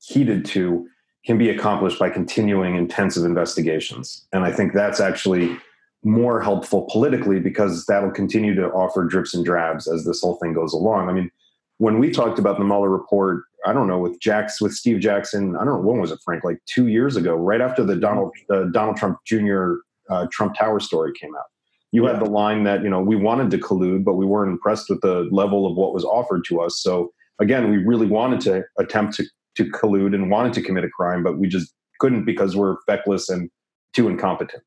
heeded 0.00 0.44
to 0.44 0.86
can 1.24 1.38
be 1.38 1.50
accomplished 1.50 1.98
by 1.98 2.08
continuing 2.08 2.76
intensive 2.76 3.24
investigations. 3.24 4.26
And 4.32 4.44
I 4.44 4.52
think 4.52 4.72
that's 4.72 5.00
actually 5.00 5.56
more 6.04 6.40
helpful 6.40 6.86
politically 6.90 7.40
because 7.40 7.84
that'll 7.86 8.12
continue 8.12 8.54
to 8.54 8.70
offer 8.70 9.04
drips 9.04 9.34
and 9.34 9.44
drabs 9.44 9.88
as 9.88 10.04
this 10.04 10.20
whole 10.20 10.36
thing 10.36 10.52
goes 10.52 10.72
along. 10.72 11.08
I 11.08 11.12
mean, 11.12 11.30
when 11.78 11.98
we 11.98 12.10
talked 12.10 12.38
about 12.38 12.58
the 12.58 12.64
Mueller 12.64 12.88
report, 12.88 13.42
I 13.66 13.72
don't 13.72 13.88
know 13.88 13.98
with 13.98 14.20
Jacks 14.20 14.60
with 14.60 14.72
Steve 14.72 15.00
Jackson, 15.00 15.56
I 15.56 15.64
don't 15.64 15.82
know 15.82 15.88
when 15.88 16.00
was 16.00 16.12
it, 16.12 16.20
Frank, 16.24 16.44
like 16.44 16.58
two 16.66 16.86
years 16.86 17.16
ago, 17.16 17.34
right 17.34 17.60
after 17.60 17.82
the 17.82 17.96
Donald 17.96 18.32
uh, 18.48 18.64
Donald 18.64 18.96
Trump 18.96 19.18
Jr. 19.26 19.74
Uh, 20.08 20.26
Trump 20.30 20.54
Tower 20.54 20.78
story 20.78 21.12
came 21.20 21.34
out 21.34 21.46
you 21.92 22.04
yeah. 22.04 22.12
had 22.12 22.20
the 22.20 22.28
line 22.28 22.64
that 22.64 22.82
you 22.82 22.90
know 22.90 23.00
we 23.00 23.16
wanted 23.16 23.50
to 23.50 23.58
collude 23.58 24.04
but 24.04 24.14
we 24.14 24.26
weren't 24.26 24.50
impressed 24.50 24.88
with 24.88 25.00
the 25.00 25.28
level 25.30 25.66
of 25.66 25.76
what 25.76 25.94
was 25.94 26.04
offered 26.04 26.44
to 26.46 26.60
us 26.60 26.80
so 26.80 27.12
again 27.40 27.70
we 27.70 27.78
really 27.78 28.06
wanted 28.06 28.40
to 28.40 28.62
attempt 28.78 29.14
to, 29.14 29.24
to 29.56 29.64
collude 29.70 30.14
and 30.14 30.30
wanted 30.30 30.52
to 30.52 30.62
commit 30.62 30.84
a 30.84 30.90
crime 30.90 31.22
but 31.22 31.38
we 31.38 31.48
just 31.48 31.72
couldn't 32.00 32.24
because 32.24 32.56
we're 32.56 32.76
feckless 32.86 33.28
and 33.28 33.50
too 33.94 34.08
incompetent 34.08 34.62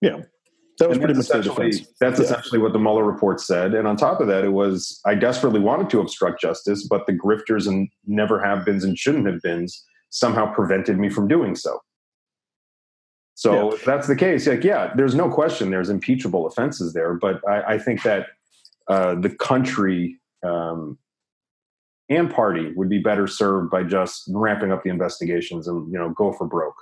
yeah 0.00 0.20
that 0.78 0.88
was 0.88 0.96
and 0.96 1.04
pretty 1.04 1.14
much 1.14 1.24
essentially, 1.24 1.72
That's 2.00 2.20
yeah. 2.20 2.24
essentially 2.24 2.60
what 2.60 2.72
the 2.72 2.78
Mueller 2.78 3.02
report 3.02 3.40
said. 3.40 3.74
And 3.74 3.88
on 3.88 3.96
top 3.96 4.20
of 4.20 4.28
that, 4.28 4.44
it 4.44 4.52
was 4.52 5.00
I 5.04 5.16
desperately 5.16 5.60
wanted 5.60 5.90
to 5.90 6.00
obstruct 6.00 6.40
justice, 6.40 6.86
but 6.86 7.06
the 7.06 7.12
grifters 7.12 7.66
and 7.66 7.88
never 8.06 8.40
have 8.40 8.64
beens 8.64 8.84
and 8.84 8.96
shouldn't 8.96 9.26
have 9.26 9.42
beens 9.42 9.84
somehow 10.10 10.52
prevented 10.54 10.98
me 10.98 11.08
from 11.08 11.26
doing 11.26 11.56
so. 11.56 11.80
So 13.38 13.70
yeah. 13.70 13.76
if 13.76 13.84
that's 13.84 14.08
the 14.08 14.16
case, 14.16 14.48
like, 14.48 14.64
yeah, 14.64 14.92
there's 14.96 15.14
no 15.14 15.30
question 15.30 15.70
there's 15.70 15.90
impeachable 15.90 16.44
offenses 16.48 16.92
there, 16.92 17.14
but 17.14 17.40
I, 17.48 17.74
I 17.74 17.78
think 17.78 18.02
that 18.02 18.26
uh, 18.88 19.14
the 19.14 19.30
country 19.30 20.18
um, 20.44 20.98
and 22.08 22.28
party 22.28 22.72
would 22.74 22.88
be 22.88 22.98
better 22.98 23.28
served 23.28 23.70
by 23.70 23.84
just 23.84 24.24
ramping 24.30 24.72
up 24.72 24.82
the 24.82 24.90
investigations 24.90 25.68
and 25.68 25.86
you 25.92 25.96
know 25.96 26.10
go 26.10 26.32
for 26.32 26.48
broke. 26.48 26.74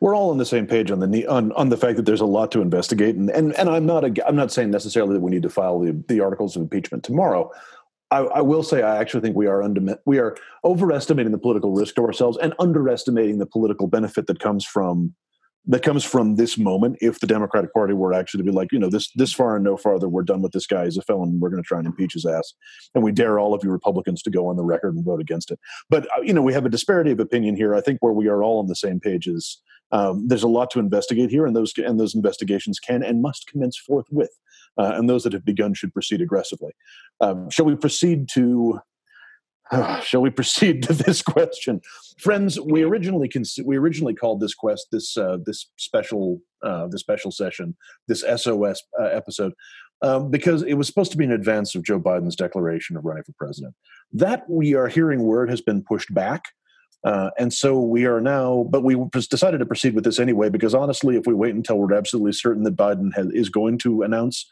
We're 0.00 0.16
all 0.16 0.30
on 0.30 0.38
the 0.38 0.46
same 0.46 0.66
page 0.66 0.90
on 0.90 1.00
the 1.00 1.26
on, 1.26 1.52
on 1.52 1.68
the 1.68 1.76
fact 1.76 1.98
that 1.98 2.06
there's 2.06 2.22
a 2.22 2.26
lot 2.26 2.50
to 2.52 2.62
investigate, 2.62 3.14
and 3.14 3.28
and, 3.28 3.54
and 3.58 3.68
I'm 3.68 3.84
not 3.84 4.02
a, 4.02 4.26
I'm 4.26 4.34
not 4.34 4.50
saying 4.50 4.70
necessarily 4.70 5.12
that 5.12 5.20
we 5.20 5.30
need 5.30 5.42
to 5.42 5.50
file 5.50 5.78
the, 5.78 6.02
the 6.08 6.20
articles 6.20 6.56
of 6.56 6.62
impeachment 6.62 7.04
tomorrow. 7.04 7.50
I, 8.10 8.20
I, 8.20 8.40
will 8.40 8.62
say 8.62 8.82
I 8.82 8.96
actually 8.96 9.20
think 9.20 9.36
we 9.36 9.46
are 9.46 9.62
under, 9.62 9.98
we 10.06 10.18
are 10.20 10.38
overestimating 10.64 11.32
the 11.32 11.38
political 11.38 11.72
risk 11.72 11.96
to 11.96 12.04
ourselves 12.04 12.38
and 12.38 12.54
underestimating 12.60 13.38
the 13.38 13.46
political 13.46 13.88
benefit 13.88 14.26
that 14.28 14.38
comes 14.38 14.64
from 14.64 15.14
that 15.68 15.82
comes 15.82 16.04
from 16.04 16.36
this 16.36 16.56
moment 16.56 16.96
if 17.00 17.18
the 17.20 17.26
democratic 17.26 17.72
party 17.72 17.92
were 17.92 18.12
actually 18.12 18.38
to 18.38 18.44
be 18.44 18.56
like 18.56 18.70
you 18.72 18.78
know 18.78 18.88
this 18.88 19.10
this 19.14 19.32
far 19.32 19.56
and 19.56 19.64
no 19.64 19.76
farther 19.76 20.08
we're 20.08 20.22
done 20.22 20.42
with 20.42 20.52
this 20.52 20.66
guy 20.66 20.84
he's 20.84 20.96
a 20.96 21.02
felon 21.02 21.40
we're 21.40 21.50
going 21.50 21.62
to 21.62 21.66
try 21.66 21.78
and 21.78 21.86
impeach 21.86 22.12
his 22.12 22.24
ass 22.24 22.54
and 22.94 23.02
we 23.02 23.12
dare 23.12 23.38
all 23.38 23.54
of 23.54 23.64
you 23.64 23.70
republicans 23.70 24.22
to 24.22 24.30
go 24.30 24.48
on 24.48 24.56
the 24.56 24.64
record 24.64 24.94
and 24.94 25.04
vote 25.04 25.20
against 25.20 25.50
it. 25.50 25.58
But 25.88 26.06
uh, 26.06 26.22
you 26.22 26.32
know 26.32 26.42
we 26.42 26.52
have 26.52 26.66
a 26.66 26.70
disparity 26.70 27.10
of 27.10 27.20
opinion 27.20 27.56
here. 27.56 27.74
I 27.74 27.80
think 27.80 27.98
where 28.00 28.12
we 28.12 28.28
are 28.28 28.42
all 28.42 28.58
on 28.58 28.66
the 28.66 28.76
same 28.76 29.00
page 29.00 29.26
is 29.26 29.60
um, 29.92 30.26
there's 30.26 30.42
a 30.42 30.48
lot 30.48 30.70
to 30.72 30.80
investigate 30.80 31.30
here 31.30 31.46
and 31.46 31.54
those 31.54 31.72
and 31.76 31.98
those 31.98 32.14
investigations 32.14 32.78
can 32.78 33.02
and 33.02 33.22
must 33.22 33.46
commence 33.46 33.76
forthwith 33.78 34.36
uh, 34.78 34.92
and 34.94 35.08
those 35.08 35.22
that 35.24 35.32
have 35.32 35.44
begun 35.44 35.74
should 35.74 35.92
proceed 35.92 36.20
aggressively. 36.20 36.72
Um, 37.20 37.50
shall 37.50 37.66
we 37.66 37.76
proceed 37.76 38.28
to 38.34 38.80
Shall 40.02 40.20
we 40.20 40.30
proceed 40.30 40.82
to 40.84 40.92
this 40.92 41.22
question, 41.34 41.80
friends? 42.18 42.60
We 42.60 42.82
originally 42.82 43.28
cons- 43.28 43.58
we 43.64 43.76
originally 43.76 44.14
called 44.14 44.40
this 44.40 44.54
quest 44.54 44.88
this 44.92 45.16
uh, 45.16 45.38
this 45.44 45.70
special 45.76 46.40
uh, 46.62 46.86
the 46.88 46.98
special 46.98 47.30
session 47.30 47.76
this 48.08 48.22
SOS 48.22 48.82
uh, 49.00 49.04
episode 49.04 49.52
um, 50.02 50.30
because 50.30 50.62
it 50.62 50.74
was 50.74 50.86
supposed 50.86 51.10
to 51.12 51.16
be 51.16 51.24
in 51.24 51.32
advance 51.32 51.74
of 51.74 51.82
Joe 51.82 52.00
Biden's 52.00 52.36
declaration 52.36 52.96
of 52.96 53.04
running 53.04 53.24
for 53.24 53.32
president. 53.32 53.74
That 54.12 54.48
we 54.48 54.74
are 54.74 54.88
hearing 54.88 55.22
word 55.22 55.50
has 55.50 55.60
been 55.60 55.82
pushed 55.82 56.12
back. 56.14 56.44
Uh, 57.06 57.30
and 57.38 57.54
so 57.54 57.78
we 57.78 58.04
are 58.04 58.20
now, 58.20 58.66
but 58.68 58.82
we 58.82 58.96
decided 59.30 59.58
to 59.58 59.66
proceed 59.66 59.94
with 59.94 60.02
this 60.02 60.18
anyway 60.18 60.48
because 60.48 60.74
honestly, 60.74 61.16
if 61.16 61.24
we 61.24 61.34
wait 61.34 61.54
until 61.54 61.78
we're 61.78 61.94
absolutely 61.94 62.32
certain 62.32 62.64
that 62.64 62.74
Biden 62.74 63.14
has, 63.14 63.28
is 63.28 63.48
going 63.48 63.78
to 63.78 64.02
announce, 64.02 64.44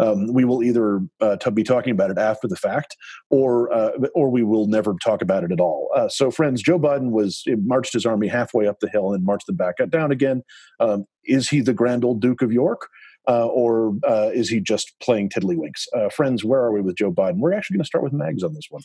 um, 0.00 0.32
we 0.32 0.44
will 0.44 0.62
either 0.62 1.00
uh, 1.20 1.36
to 1.36 1.52
be 1.52 1.62
talking 1.62 1.92
about 1.92 2.10
it 2.10 2.18
after 2.18 2.48
the 2.48 2.56
fact, 2.56 2.96
or 3.28 3.72
uh, 3.72 3.90
or 4.14 4.28
we 4.28 4.42
will 4.42 4.66
never 4.66 4.94
talk 5.04 5.22
about 5.22 5.44
it 5.44 5.52
at 5.52 5.60
all. 5.60 5.88
Uh, 5.94 6.08
so, 6.08 6.30
friends, 6.30 6.62
Joe 6.62 6.80
Biden 6.80 7.10
was 7.10 7.44
marched 7.46 7.92
his 7.92 8.06
army 8.06 8.26
halfway 8.26 8.66
up 8.66 8.80
the 8.80 8.88
hill 8.88 9.12
and 9.12 9.24
marched 9.24 9.46
them 9.46 9.56
back 9.56 9.76
down 9.90 10.10
again. 10.10 10.42
Um, 10.80 11.04
is 11.24 11.48
he 11.48 11.60
the 11.60 11.74
grand 11.74 12.04
old 12.04 12.20
Duke 12.20 12.42
of 12.42 12.50
York? 12.50 12.88
Uh, 13.28 13.46
or 13.46 13.94
uh, 14.08 14.30
is 14.32 14.48
he 14.48 14.58
just 14.58 14.98
playing 15.00 15.28
tiddlywinks? 15.28 15.86
Uh, 15.94 16.08
friends, 16.08 16.42
where 16.42 16.60
are 16.60 16.72
we 16.72 16.80
with 16.80 16.96
Joe 16.96 17.12
Biden? 17.12 17.38
We're 17.38 17.52
actually 17.52 17.76
going 17.76 17.84
to 17.84 17.86
start 17.86 18.02
with 18.02 18.14
Mags 18.14 18.42
on 18.42 18.54
this 18.54 18.66
one. 18.70 18.82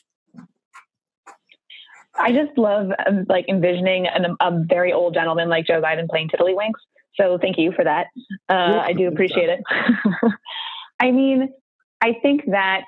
I 2.18 2.32
just 2.32 2.58
love 2.58 2.92
um, 3.06 3.26
like 3.28 3.46
envisioning 3.50 4.08
an, 4.08 4.36
a 4.40 4.52
very 4.64 4.94
old 4.94 5.14
gentleman 5.14 5.50
like 5.50 5.68
Joe 5.68 5.82
Biden 5.82 6.08
playing 6.10 6.30
tiddlywinks. 6.30 6.80
So 7.16 7.38
thank 7.42 7.58
you 7.58 7.72
for 7.72 7.84
that. 7.84 8.08
Uh, 8.50 8.82
I 8.84 8.94
do 8.94 9.08
appreciate 9.08 9.50
it. 9.50 9.62
I 11.00 11.12
mean, 11.12 11.50
I 12.02 12.14
think 12.22 12.46
that 12.48 12.86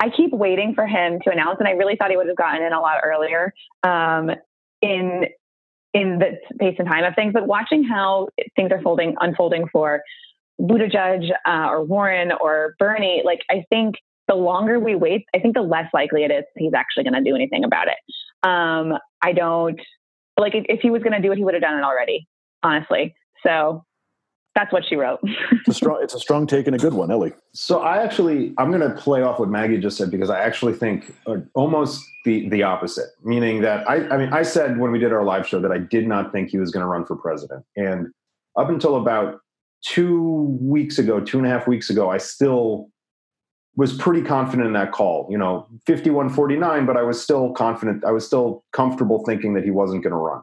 I 0.00 0.10
keep 0.10 0.32
waiting 0.32 0.74
for 0.74 0.86
him 0.86 1.20
to 1.24 1.30
announce, 1.30 1.56
and 1.60 1.68
I 1.68 1.72
really 1.72 1.96
thought 1.96 2.10
he 2.10 2.16
would 2.16 2.26
have 2.28 2.36
gotten 2.36 2.62
in 2.62 2.72
a 2.72 2.80
lot 2.80 3.00
earlier 3.04 3.54
um, 3.82 4.30
in 4.82 5.26
in 5.92 6.18
the 6.18 6.38
pace 6.58 6.76
and 6.78 6.88
time 6.88 7.04
of 7.04 7.14
things. 7.14 7.32
But 7.32 7.46
watching 7.46 7.84
how 7.84 8.28
things 8.56 8.70
are 8.72 8.82
folding 8.82 9.14
unfolding 9.20 9.68
for 9.68 10.02
Buttigieg 10.60 11.30
uh, 11.46 11.68
or 11.70 11.84
Warren 11.84 12.32
or 12.32 12.74
Bernie, 12.78 13.22
like 13.24 13.40
I 13.50 13.64
think 13.70 13.96
the 14.28 14.34
longer 14.34 14.78
we 14.78 14.94
wait, 14.94 15.26
I 15.34 15.38
think 15.38 15.54
the 15.54 15.62
less 15.62 15.88
likely 15.92 16.24
it 16.24 16.30
is 16.30 16.44
he's 16.56 16.74
actually 16.74 17.04
going 17.04 17.14
to 17.14 17.28
do 17.28 17.34
anything 17.34 17.64
about 17.64 17.88
it. 17.88 17.98
Um, 18.46 18.98
I 19.22 19.32
don't 19.32 19.80
like 20.38 20.54
if, 20.54 20.64
if 20.68 20.80
he 20.80 20.90
was 20.90 21.02
going 21.02 21.12
to 21.12 21.20
do 21.20 21.32
it, 21.32 21.38
he 21.38 21.44
would 21.44 21.54
have 21.54 21.62
done 21.62 21.78
it 21.78 21.82
already, 21.82 22.26
honestly. 22.62 23.14
So 23.44 23.84
that's 24.54 24.72
what 24.72 24.84
she 24.88 24.96
wrote. 24.96 25.20
it's, 25.22 25.68
a 25.68 25.74
strong, 25.74 26.00
it's 26.02 26.14
a 26.14 26.20
strong 26.20 26.46
take 26.46 26.66
and 26.66 26.76
a 26.76 26.78
good 26.78 26.94
one, 26.94 27.10
Ellie. 27.10 27.32
So 27.52 27.80
I 27.80 28.02
actually, 28.02 28.54
I'm 28.56 28.70
going 28.70 28.88
to 28.88 28.94
play 28.96 29.22
off 29.22 29.38
what 29.38 29.48
Maggie 29.48 29.78
just 29.78 29.96
said 29.96 30.10
because 30.10 30.30
I 30.30 30.40
actually 30.40 30.74
think 30.74 31.14
uh, 31.26 31.36
almost 31.54 32.04
the 32.24 32.48
the 32.48 32.62
opposite. 32.62 33.08
Meaning 33.22 33.62
that 33.62 33.88
I, 33.88 34.08
I 34.08 34.16
mean, 34.16 34.32
I 34.32 34.42
said 34.42 34.78
when 34.78 34.92
we 34.92 34.98
did 34.98 35.12
our 35.12 35.24
live 35.24 35.46
show 35.46 35.60
that 35.60 35.72
I 35.72 35.78
did 35.78 36.06
not 36.06 36.32
think 36.32 36.50
he 36.50 36.58
was 36.58 36.70
going 36.70 36.82
to 36.82 36.86
run 36.86 37.04
for 37.04 37.16
president, 37.16 37.64
and 37.76 38.08
up 38.56 38.68
until 38.68 38.96
about 38.96 39.40
two 39.84 40.56
weeks 40.60 40.98
ago, 40.98 41.20
two 41.20 41.38
and 41.38 41.46
a 41.46 41.50
half 41.50 41.66
weeks 41.66 41.90
ago, 41.90 42.10
I 42.10 42.18
still 42.18 42.88
was 43.76 43.92
pretty 43.96 44.22
confident 44.22 44.66
in 44.66 44.72
that 44.74 44.92
call. 44.92 45.26
You 45.30 45.38
know, 45.38 45.66
51-49, 45.88 46.86
but 46.86 46.96
I 46.96 47.02
was 47.02 47.22
still 47.22 47.52
confident. 47.52 48.04
I 48.04 48.12
was 48.12 48.26
still 48.26 48.64
comfortable 48.72 49.24
thinking 49.24 49.54
that 49.54 49.64
he 49.64 49.70
wasn't 49.70 50.02
going 50.02 50.12
to 50.12 50.16
run. 50.16 50.42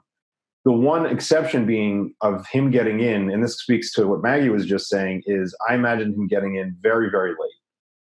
The 0.63 0.71
one 0.71 1.05
exception 1.05 1.65
being 1.65 2.13
of 2.21 2.45
him 2.47 2.69
getting 2.69 2.99
in, 2.99 3.31
and 3.31 3.43
this 3.43 3.57
speaks 3.57 3.91
to 3.93 4.07
what 4.07 4.21
Maggie 4.21 4.49
was 4.49 4.65
just 4.65 4.89
saying, 4.89 5.23
is 5.25 5.55
I 5.67 5.73
imagine 5.73 6.13
him 6.13 6.27
getting 6.27 6.55
in 6.55 6.75
very, 6.81 7.09
very 7.09 7.31
late 7.31 7.51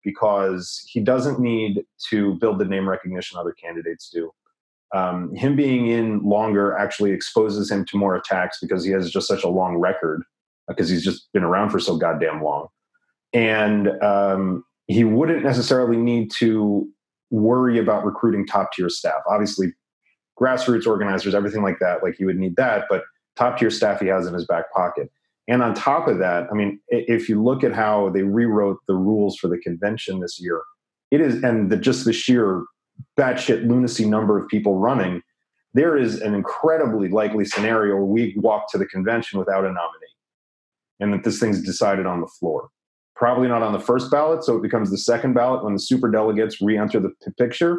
because 0.04 0.83
he 0.87 1.00
doesn't 1.00 1.40
need 1.40 1.83
to 2.11 2.35
build 2.35 2.59
the 2.59 2.64
name 2.64 2.88
recognition 2.88 3.38
other 3.38 3.52
candidates 3.52 4.11
do. 4.12 4.31
Um, 4.95 5.35
him 5.35 5.57
being 5.57 5.88
in 5.88 6.23
longer 6.23 6.76
actually 6.76 7.11
exposes 7.11 7.71
him 7.71 7.85
to 7.87 7.97
more 7.97 8.14
attacks 8.14 8.59
because 8.61 8.85
he 8.85 8.93
has 8.93 9.11
just 9.11 9.26
such 9.26 9.43
a 9.43 9.49
long 9.49 9.76
record 9.76 10.23
because 10.69 10.88
he's 10.88 11.02
just 11.02 11.33
been 11.33 11.43
around 11.43 11.71
for 11.71 11.81
so 11.81 11.97
goddamn 11.97 12.43
long. 12.43 12.69
And 13.33 13.88
um, 14.02 14.64
he 14.87 15.05
wouldn't 15.05 15.43
necessarily 15.43 15.97
need 15.97 16.31
to 16.33 16.88
worry 17.31 17.79
about 17.79 18.05
recruiting 18.05 18.47
top 18.47 18.73
tier 18.73 18.88
staff. 18.88 19.23
Obviously, 19.29 19.73
grassroots 20.41 20.87
organizers, 20.87 21.35
everything 21.35 21.62
like 21.62 21.79
that, 21.81 22.03
like 22.03 22.17
he 22.17 22.25
would 22.25 22.37
need 22.37 22.57
that, 22.57 22.85
but 22.88 23.03
top 23.37 23.59
tier 23.59 23.71
staff 23.71 24.00
he 24.00 24.07
has 24.07 24.26
in 24.26 24.35
his 24.35 24.47
back 24.47 24.73
pocket. 24.73 25.11
And 25.47 25.62
on 25.62 25.75
top 25.75 26.09
of 26.09 26.19
that, 26.19 26.49
I 26.50 26.55
mean, 26.55 26.81
if 26.88 27.29
you 27.29 27.43
look 27.43 27.62
at 27.64 27.73
how 27.73 28.09
they 28.11 28.23
rewrote 28.23 28.79
the 28.87 28.95
rules 28.95 29.37
for 29.37 29.49
the 29.49 29.59
convention 29.59 30.21
this 30.21 30.41
year, 30.41 30.62
it 31.11 31.21
is, 31.21 31.43
and 31.43 31.71
the, 31.71 31.76
just 31.76 32.05
the 32.05 32.12
sheer 32.12 32.64
batshit 33.19 33.69
lunacy 33.69 34.07
number 34.07 34.38
of 34.38 34.49
people 34.49 34.79
running, 34.79 35.23
there 35.75 35.97
is 35.97 36.21
an 36.21 36.35
incredibly 36.35 37.09
likely 37.09 37.45
scenario 37.45 37.97
where 37.97 38.05
we 38.05 38.35
walk 38.38 38.71
to 38.71 38.79
the 38.79 38.87
convention 38.87 39.38
without 39.38 39.64
a 39.64 39.69
nominee 39.69 40.14
and 41.00 41.12
that 41.12 41.25
this 41.25 41.38
thing's 41.38 41.62
decided 41.62 42.07
on 42.07 42.21
the 42.21 42.26
floor 42.26 42.69
probably 43.25 43.49
not 43.49 43.62
on 43.62 43.73
the 43.73 43.81
first 43.81 44.11
ballot. 44.11 44.45
So 44.45 44.54
it 44.54 44.61
becomes 44.61 44.90
the 44.90 44.99
second 44.99 45.33
ballot 45.33 45.64
when 45.64 45.73
the 45.73 45.78
super 45.78 46.11
delegates 46.11 46.61
re 46.61 46.76
enter 46.76 47.00
the 47.00 47.09
p- 47.09 47.31
picture. 47.38 47.78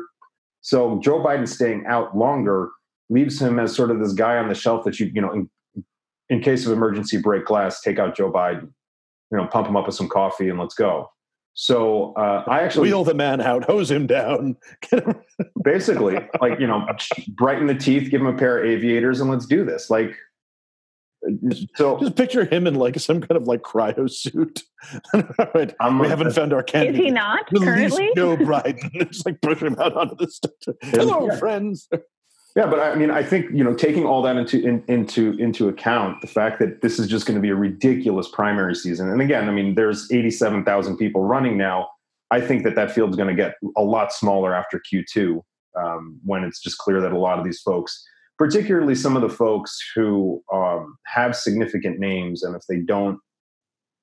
So 0.61 0.99
Joe 1.03 1.23
Biden 1.23 1.47
staying 1.47 1.85
out 1.85 2.17
longer 2.17 2.71
leaves 3.11 3.39
him 3.39 3.59
as 3.59 3.75
sort 3.75 3.91
of 3.91 3.99
this 3.99 4.13
guy 4.13 4.37
on 4.37 4.49
the 4.49 4.55
shelf 4.55 4.83
that 4.85 4.99
you, 4.99 5.11
you 5.13 5.21
know, 5.21 5.31
in, 5.31 5.47
in 6.29 6.41
case 6.41 6.65
of 6.65 6.71
emergency, 6.71 7.17
break 7.17 7.45
glass, 7.45 7.79
take 7.81 7.99
out 7.99 8.17
Joe 8.17 8.31
Biden, 8.31 8.71
you 9.31 9.37
know, 9.37 9.45
pump 9.45 9.67
him 9.67 9.75
up 9.75 9.85
with 9.85 9.93
some 9.93 10.09
coffee 10.09 10.49
and 10.49 10.57
let's 10.57 10.73
go. 10.73 11.11
So 11.53 12.13
uh, 12.15 12.43
I 12.47 12.61
actually 12.61 12.89
wheel 12.89 13.03
the 13.03 13.13
man 13.13 13.39
out, 13.39 13.65
hose 13.65 13.91
him 13.91 14.07
down. 14.07 14.57
basically, 15.63 16.17
like 16.41 16.59
you 16.59 16.65
know, 16.65 16.87
brighten 17.35 17.67
the 17.67 17.75
teeth, 17.75 18.09
give 18.09 18.19
him 18.19 18.27
a 18.27 18.35
pair 18.35 18.57
of 18.57 18.65
aviators, 18.65 19.21
and 19.21 19.29
let's 19.29 19.45
do 19.45 19.63
this. 19.63 19.91
Like 19.91 20.17
so 21.75 21.99
just 21.99 22.15
picture 22.15 22.45
him 22.45 22.67
in 22.67 22.75
like 22.75 22.99
some 22.99 23.21
kind 23.21 23.37
of 23.37 23.47
like 23.47 23.61
cryo 23.61 24.09
suit. 24.09 24.63
right. 25.13 25.73
we 25.99 26.07
haven't 26.07 26.33
found 26.33 26.53
our 26.53 26.63
candidate. 26.63 27.01
Is 27.01 27.05
he 27.05 27.11
not 27.11 27.51
Release 27.51 27.65
currently? 27.67 28.11
Joe 28.15 28.37
Biden. 28.37 29.07
just 29.11 29.25
like 29.25 29.41
push 29.41 29.61
him 29.61 29.75
out 29.79 29.95
onto 29.95 30.15
the 30.15 30.29
stage. 30.29 30.51
Hello, 30.81 31.27
yeah. 31.27 31.37
friends. 31.37 31.89
Yeah, 32.55 32.67
but 32.67 32.79
I 32.79 32.95
mean, 32.95 33.11
I 33.11 33.21
think 33.21 33.51
you 33.51 33.63
know, 33.63 33.73
taking 33.73 34.05
all 34.05 34.21
that 34.21 34.37
into 34.37 34.65
in, 34.65 34.83
into 34.87 35.33
into 35.39 35.67
account, 35.67 36.21
the 36.21 36.27
fact 36.27 36.59
that 36.59 36.81
this 36.81 36.99
is 36.99 37.07
just 37.07 37.25
going 37.25 37.35
to 37.35 37.41
be 37.41 37.49
a 37.49 37.55
ridiculous 37.55 38.29
primary 38.29 38.75
season, 38.75 39.09
and 39.09 39.21
again, 39.21 39.49
I 39.49 39.51
mean, 39.51 39.75
there's 39.75 40.09
87,000 40.11 40.97
people 40.97 41.23
running 41.23 41.57
now. 41.57 41.89
I 42.31 42.39
think 42.39 42.63
that 42.63 42.75
that 42.75 42.91
field's 42.91 43.17
going 43.17 43.27
to 43.29 43.35
get 43.35 43.55
a 43.75 43.83
lot 43.83 44.13
smaller 44.13 44.55
after 44.55 44.81
Q2, 44.91 45.41
um, 45.77 46.19
when 46.23 46.43
it's 46.43 46.61
just 46.61 46.77
clear 46.77 47.01
that 47.01 47.11
a 47.11 47.19
lot 47.19 47.37
of 47.37 47.43
these 47.45 47.59
folks 47.59 48.03
particularly 48.37 48.95
some 48.95 49.15
of 49.15 49.21
the 49.21 49.29
folks 49.29 49.77
who 49.95 50.41
um, 50.53 50.97
have 51.05 51.35
significant 51.35 51.99
names, 51.99 52.43
and 52.43 52.55
if 52.55 52.63
they 52.67 52.79
don't 52.79 53.19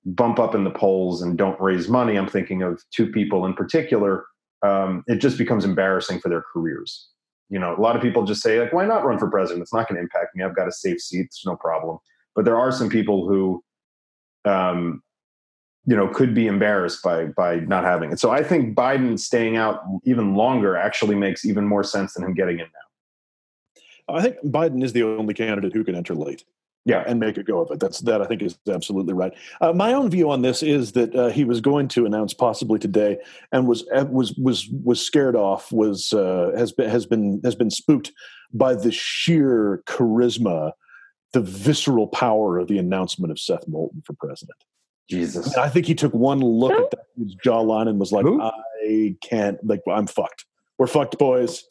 bump 0.04 0.38
up 0.38 0.54
in 0.54 0.64
the 0.64 0.70
polls 0.70 1.22
and 1.22 1.38
don't 1.38 1.60
raise 1.60 1.88
money, 1.88 2.16
I'm 2.16 2.28
thinking 2.28 2.62
of 2.62 2.82
two 2.94 3.06
people 3.06 3.46
in 3.46 3.54
particular. 3.54 4.24
Um, 4.64 5.04
it 5.06 5.16
just 5.16 5.38
becomes 5.38 5.64
embarrassing 5.64 6.20
for 6.20 6.28
their 6.28 6.44
careers. 6.52 7.08
You 7.50 7.58
know, 7.58 7.76
a 7.76 7.80
lot 7.80 7.96
of 7.96 8.02
people 8.02 8.24
just 8.24 8.42
say, 8.42 8.58
like, 8.60 8.72
why 8.72 8.86
not 8.86 9.04
run 9.04 9.18
for 9.18 9.30
president? 9.30 9.62
It's 9.62 9.74
not 9.74 9.88
going 9.88 9.96
to 9.96 10.02
impact 10.02 10.34
me. 10.34 10.42
I've 10.42 10.56
got 10.56 10.68
a 10.68 10.72
safe 10.72 11.00
seat. 11.00 11.26
It's 11.26 11.44
no 11.44 11.56
problem. 11.56 11.98
But 12.34 12.44
there 12.44 12.56
are 12.56 12.72
some 12.72 12.88
people 12.88 13.28
who, 13.28 13.62
um, 14.50 15.02
you 15.84 15.94
know, 15.94 16.08
could 16.08 16.34
be 16.34 16.46
embarrassed 16.46 17.02
by 17.02 17.26
by 17.26 17.56
not 17.56 17.84
having 17.84 18.12
it. 18.12 18.20
So 18.20 18.30
I 18.30 18.42
think 18.42 18.74
Biden 18.74 19.18
staying 19.18 19.56
out 19.56 19.80
even 20.04 20.34
longer 20.34 20.76
actually 20.76 21.16
makes 21.16 21.44
even 21.44 21.66
more 21.66 21.84
sense 21.84 22.14
than 22.14 22.24
him 22.24 22.34
getting 22.34 22.58
in 22.60 22.66
now. 22.66 22.91
I 24.08 24.22
think 24.22 24.36
Biden 24.44 24.82
is 24.82 24.92
the 24.92 25.02
only 25.02 25.34
candidate 25.34 25.72
who 25.72 25.84
can 25.84 25.94
enter 25.94 26.14
late. 26.14 26.44
Yeah, 26.84 27.04
and 27.06 27.20
make 27.20 27.36
a 27.36 27.44
go 27.44 27.60
of 27.60 27.70
it. 27.70 27.78
That's 27.78 28.00
that. 28.00 28.20
I 28.22 28.26
think 28.26 28.42
is 28.42 28.58
absolutely 28.68 29.14
right. 29.14 29.32
Uh, 29.60 29.72
my 29.72 29.92
own 29.92 30.10
view 30.10 30.32
on 30.32 30.42
this 30.42 30.64
is 30.64 30.92
that 30.92 31.14
uh, 31.14 31.28
he 31.28 31.44
was 31.44 31.60
going 31.60 31.86
to 31.88 32.06
announce 32.06 32.34
possibly 32.34 32.80
today, 32.80 33.18
and 33.52 33.68
was 33.68 33.86
uh, 33.94 34.04
was 34.10 34.32
was 34.32 34.68
was 34.82 35.00
scared 35.00 35.36
off. 35.36 35.70
Was 35.70 36.12
uh, 36.12 36.50
has 36.56 36.72
been 36.72 36.90
has 36.90 37.06
been 37.06 37.40
has 37.44 37.54
been 37.54 37.70
spooked 37.70 38.10
by 38.52 38.74
the 38.74 38.90
sheer 38.90 39.84
charisma, 39.86 40.72
the 41.32 41.40
visceral 41.40 42.08
power 42.08 42.58
of 42.58 42.66
the 42.66 42.78
announcement 42.78 43.30
of 43.30 43.38
Seth 43.38 43.68
Moulton 43.68 44.02
for 44.04 44.14
president. 44.14 44.58
Jesus, 45.08 45.56
I, 45.56 45.64
I 45.64 45.68
think 45.68 45.86
he 45.86 45.94
took 45.94 46.12
one 46.12 46.40
look 46.40 46.72
at 46.72 46.90
that 46.90 47.36
jawline 47.44 47.88
and 47.88 48.00
was 48.00 48.10
like, 48.10 48.24
Who? 48.24 48.42
"I 48.42 49.14
can't. 49.20 49.64
Like, 49.64 49.82
I'm 49.88 50.08
fucked. 50.08 50.46
We're 50.78 50.88
fucked, 50.88 51.16
boys." 51.16 51.62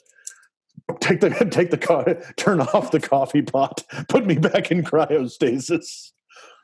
Take 1.00 1.22
the 1.22 1.30
take 1.52 1.72
the 1.72 1.78
car, 1.78 2.06
turn 2.36 2.62
off 2.62 2.92
the 2.92 3.00
coffee 3.00 3.42
pot, 3.42 3.84
put 4.08 4.26
me 4.26 4.38
back 4.38 4.72
in 4.72 4.84
cryostasis. 4.84 6.12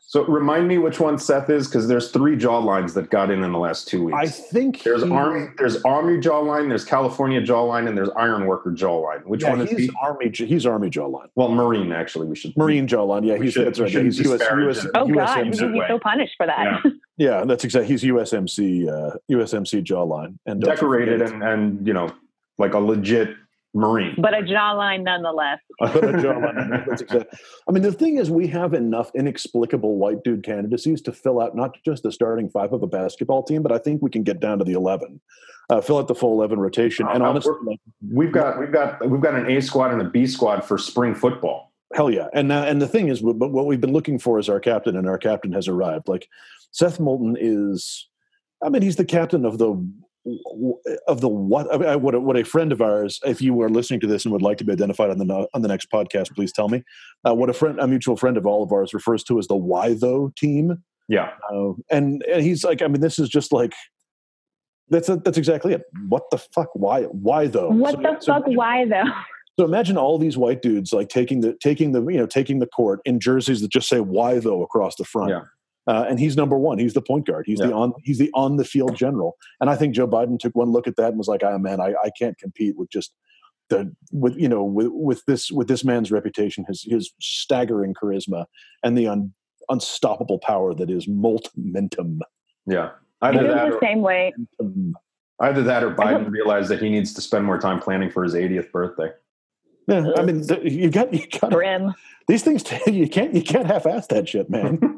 So 0.10 0.24
remind 0.24 0.70
me 0.70 0.78
which 0.78 1.02
one 1.02 1.18
Seth 1.18 1.50
is 1.50 1.68
because 1.68 1.90
there's 1.90 2.12
three 2.12 2.38
jaw 2.38 2.60
lines 2.60 2.94
that 2.94 3.10
got 3.10 3.30
in 3.30 3.44
in 3.44 3.52
the 3.52 3.58
last 3.60 3.90
two 3.90 4.06
weeks. 4.06 4.18
I 4.18 4.26
think 4.26 4.84
there's 4.84 5.04
he, 5.04 5.12
army, 5.12 5.50
there's 5.58 5.84
army 5.84 6.18
jawline, 6.18 6.70
there's 6.70 6.86
California 6.86 7.42
jawline, 7.42 7.90
and 7.90 7.98
there's 7.98 8.08
ironworker 8.16 8.72
jawline. 8.72 9.26
Which 9.26 9.44
yeah, 9.44 9.50
one 9.50 9.68
is 9.68 9.72
he? 9.72 9.90
Army, 10.02 10.32
he's 10.34 10.66
army 10.66 10.90
jawline. 10.90 11.28
Well, 11.36 11.50
Marine 11.50 11.92
actually. 11.92 12.28
We 12.28 12.38
should 12.38 12.56
Marine 12.56 12.88
jawline. 12.88 13.26
Yeah, 13.26 13.36
he's 13.36 13.52
should, 13.52 13.68
that's 13.68 13.82
right. 13.82 13.92
He's 13.92 14.18
US, 14.20 14.40
US, 14.40 14.88
Oh 14.96 15.08
God, 15.10 15.46
he's 15.46 15.60
so 15.60 16.00
punished 16.00 16.36
for 16.38 16.46
that. 16.46 16.80
Yeah, 16.86 16.92
yeah 17.18 17.44
that's 17.44 17.66
exactly. 17.66 17.90
He's 17.90 18.04
USMC 18.04 18.88
uh, 18.88 19.18
USMC 19.30 19.84
jawline 19.84 20.40
and 20.46 20.62
decorated 20.62 21.22
and 21.22 21.44
and 21.44 21.86
you 21.86 21.92
know 21.92 22.10
like 22.58 22.74
a 22.76 22.80
legit 22.80 23.36
Marine. 23.78 24.16
But 24.18 24.34
a 24.34 24.42
jawline 24.42 25.04
nonetheless. 25.04 25.60
I 25.82 27.72
mean, 27.72 27.84
the 27.84 27.92
thing 27.92 28.18
is, 28.18 28.32
we 28.32 28.48
have 28.48 28.74
enough 28.74 29.12
inexplicable 29.14 29.98
white 29.98 30.24
dude 30.24 30.44
candidacies 30.44 31.02
to 31.04 31.14
fill 31.14 31.40
out 31.40 31.56
not 31.56 31.78
just 31.86 32.04
the 32.04 32.12
starting 32.12 32.50
five 32.50 32.74
of 32.74 32.82
a 32.82 32.88
basketball 32.88 33.44
team, 33.44 33.62
but 33.62 33.72
I 33.72 33.78
think 33.78 34.02
we 34.02 34.10
can 34.10 34.24
get 34.24 34.40
down 34.40 34.58
to 34.60 34.66
the 34.66 34.74
eleven, 34.74 35.22
uh, 35.70 35.82
fill 35.82 36.00
out 36.00 36.08
the 36.08 36.16
full 36.16 36.34
eleven 36.34 36.60
rotation. 36.60 37.08
And 37.08 37.22
uh, 37.22 37.28
honestly, 37.28 37.54
we've 38.12 38.32
got 38.32 38.60
we've 38.60 38.72
got 38.72 39.08
we've 39.08 39.22
got 39.22 39.36
an 39.36 39.50
A 39.50 39.62
squad 39.62 39.92
and 39.92 40.02
a 40.02 40.10
B 40.10 40.26
squad 40.26 40.66
for 40.66 40.78
spring 40.78 41.14
football. 41.14 41.72
Hell 41.94 42.10
yeah! 42.10 42.28
And 42.34 42.52
uh, 42.52 42.66
and 42.68 42.82
the 42.82 42.88
thing 42.88 43.10
is, 43.10 43.22
what 43.22 43.66
we've 43.66 43.80
been 43.80 43.94
looking 43.94 44.18
for 44.18 44.40
is 44.40 44.50
our 44.50 44.60
captain, 44.60 44.98
and 44.98 45.08
our 45.08 45.20
captain 45.20 45.52
has 45.54 45.68
arrived. 45.68 46.08
Like 46.08 46.28
Seth 46.72 47.00
Moulton 47.00 47.38
is, 47.40 48.10
I 48.64 48.70
mean, 48.70 48.82
he's 48.82 48.96
the 48.96 49.06
captain 49.06 49.46
of 49.46 49.60
the 49.60 49.88
of 51.08 51.22
the 51.22 51.30
what 51.30 51.74
I 51.74 51.78
mean, 51.78 52.02
what 52.02 52.16
a, 52.16 52.20
what 52.20 52.38
a 52.38 52.44
friend 52.44 52.72
of 52.72 52.82
ours 52.82 53.20
if 53.26 53.42
you 53.42 53.62
are 53.62 53.70
listening 53.70 54.00
to 54.02 54.08
this 54.08 54.26
and 54.26 54.32
would 54.34 54.42
like 54.42 54.58
to 54.58 54.66
be 54.66 54.74
identified 54.74 55.10
on 55.10 55.20
the 55.20 55.48
on 55.54 55.62
the 55.62 55.68
next 55.68 55.90
podcast 55.92 56.34
please 56.36 56.52
tell 56.52 56.70
me. 56.70 56.84
Uh, 57.28 57.34
what 57.34 57.50
a 57.50 57.54
friend 57.54 57.80
a 57.80 57.88
mutual 57.88 58.18
friend 58.18 58.38
of 58.38 58.46
all 58.46 58.64
of 58.64 58.72
ours 58.72 58.94
refers 58.94 59.24
to 59.26 59.40
as 59.40 59.48
the 59.48 59.56
why 59.56 59.94
though 59.94 60.34
team. 60.36 60.84
Yeah. 61.08 61.32
Uh, 61.52 61.74
and 61.90 62.24
and 62.24 62.44
he's 62.44 62.64
like 62.66 62.82
i 62.82 62.88
mean 62.88 63.02
this 63.02 63.20
is 63.20 63.30
just 63.30 63.54
like 63.54 63.74
that's 64.90 65.10
a, 65.10 65.18
that's 65.18 65.38
exactly 65.38 65.74
it. 65.74 65.84
What 66.08 66.24
the 66.32 66.38
fuck? 66.38 66.70
Why 66.74 67.04
why 67.04 67.48
though? 67.48 67.70
What 67.70 67.96
so, 67.96 68.02
the 68.02 68.18
so 68.20 68.34
fuck? 68.34 68.44
imagine, 68.44 68.58
why 68.58 68.86
though? 68.86 69.12
So 69.60 69.66
imagine 69.66 69.98
all 69.98 70.18
these 70.18 70.38
white 70.38 70.62
dudes 70.62 70.94
like 70.94 71.10
taking 71.10 71.42
the 71.42 71.58
taking 71.62 71.92
the 71.92 72.02
you 72.08 72.18
know 72.18 72.26
taking 72.26 72.60
the 72.60 72.68
court 72.68 73.02
in 73.06 73.20
jerseys 73.20 73.62
that 73.62 73.72
just 73.72 73.90
say 73.90 74.00
why 74.00 74.40
though 74.40 74.62
across 74.64 74.96
the 74.96 75.04
front. 75.04 75.32
Yeah 75.32 75.42
uh, 75.88 76.06
and 76.10 76.20
he's 76.20 76.36
number 76.36 76.58
one. 76.58 76.78
He's 76.78 76.94
the 76.94 77.02
point 77.02 77.26
guard. 77.26 77.46
He's 77.48 77.60
yeah. 77.60 77.68
the 77.68 77.74
on 77.74 77.94
he's 78.04 78.18
the 78.18 78.30
on 78.34 78.58
the 78.58 78.66
field 78.66 78.96
general. 78.96 79.38
And 79.62 79.70
I 79.70 79.76
think 79.76 79.96
Joe 79.96 80.08
Biden 80.08 80.38
took 80.38 80.56
one 80.56 80.72
look 80.72 80.88
at 80.88 80.98
that 80.98 81.10
and 81.10 81.18
was 81.18 81.28
like, 81.28 81.42
"Ah, 81.44 81.54
oh, 81.54 81.58
man, 81.58 81.80
I, 81.80 81.94
I 82.04 82.10
can't 82.20 82.38
compete 82.38 82.78
with 82.78 82.90
just 82.90 83.14
the 83.70 83.94
with 84.12 84.36
you 84.38 84.50
know 84.50 84.64
with 84.64 84.90
with 84.92 85.26
this 85.26 85.52
with 85.52 85.68
this 85.68 85.84
man's 85.84 86.12
reputation, 86.12 86.66
his 86.68 86.84
his 86.84 87.14
staggering 87.22 87.94
charisma, 87.94 88.46
and 88.84 88.98
the 88.98 89.08
un, 89.08 89.34
unstoppable 89.70 90.40
power 90.40 90.74
that 90.74 90.90
is 90.90 91.08
momentum." 91.08 92.20
Yeah, 92.66 92.92
either 93.22 93.48
that 93.48 93.70
the 93.70 93.76
or, 93.76 93.80
same 93.82 94.02
way. 94.02 94.34
Either 95.40 95.62
that 95.64 95.84
or 95.84 95.94
Biden 95.94 96.32
realized 96.32 96.70
that 96.70 96.82
he 96.82 96.90
needs 96.90 97.14
to 97.14 97.22
spend 97.22 97.46
more 97.46 97.60
time 97.60 97.80
planning 97.80 98.10
for 98.10 98.24
his 98.24 98.34
80th 98.34 98.72
birthday. 98.72 99.12
Yeah, 99.88 100.12
I 100.18 100.24
mean, 100.24 100.44
you 100.64 100.90
got 100.90 101.14
you 101.14 101.28
got 101.40 101.52
grim. 101.52 101.94
These 102.28 102.44
things 102.44 102.64
you 102.88 103.08
can't 103.08 103.34
you 103.34 103.44
can't 103.44 103.68
half-ass 103.68 104.08
that 104.08 104.28
shit, 104.28 104.50
man. 104.50 104.80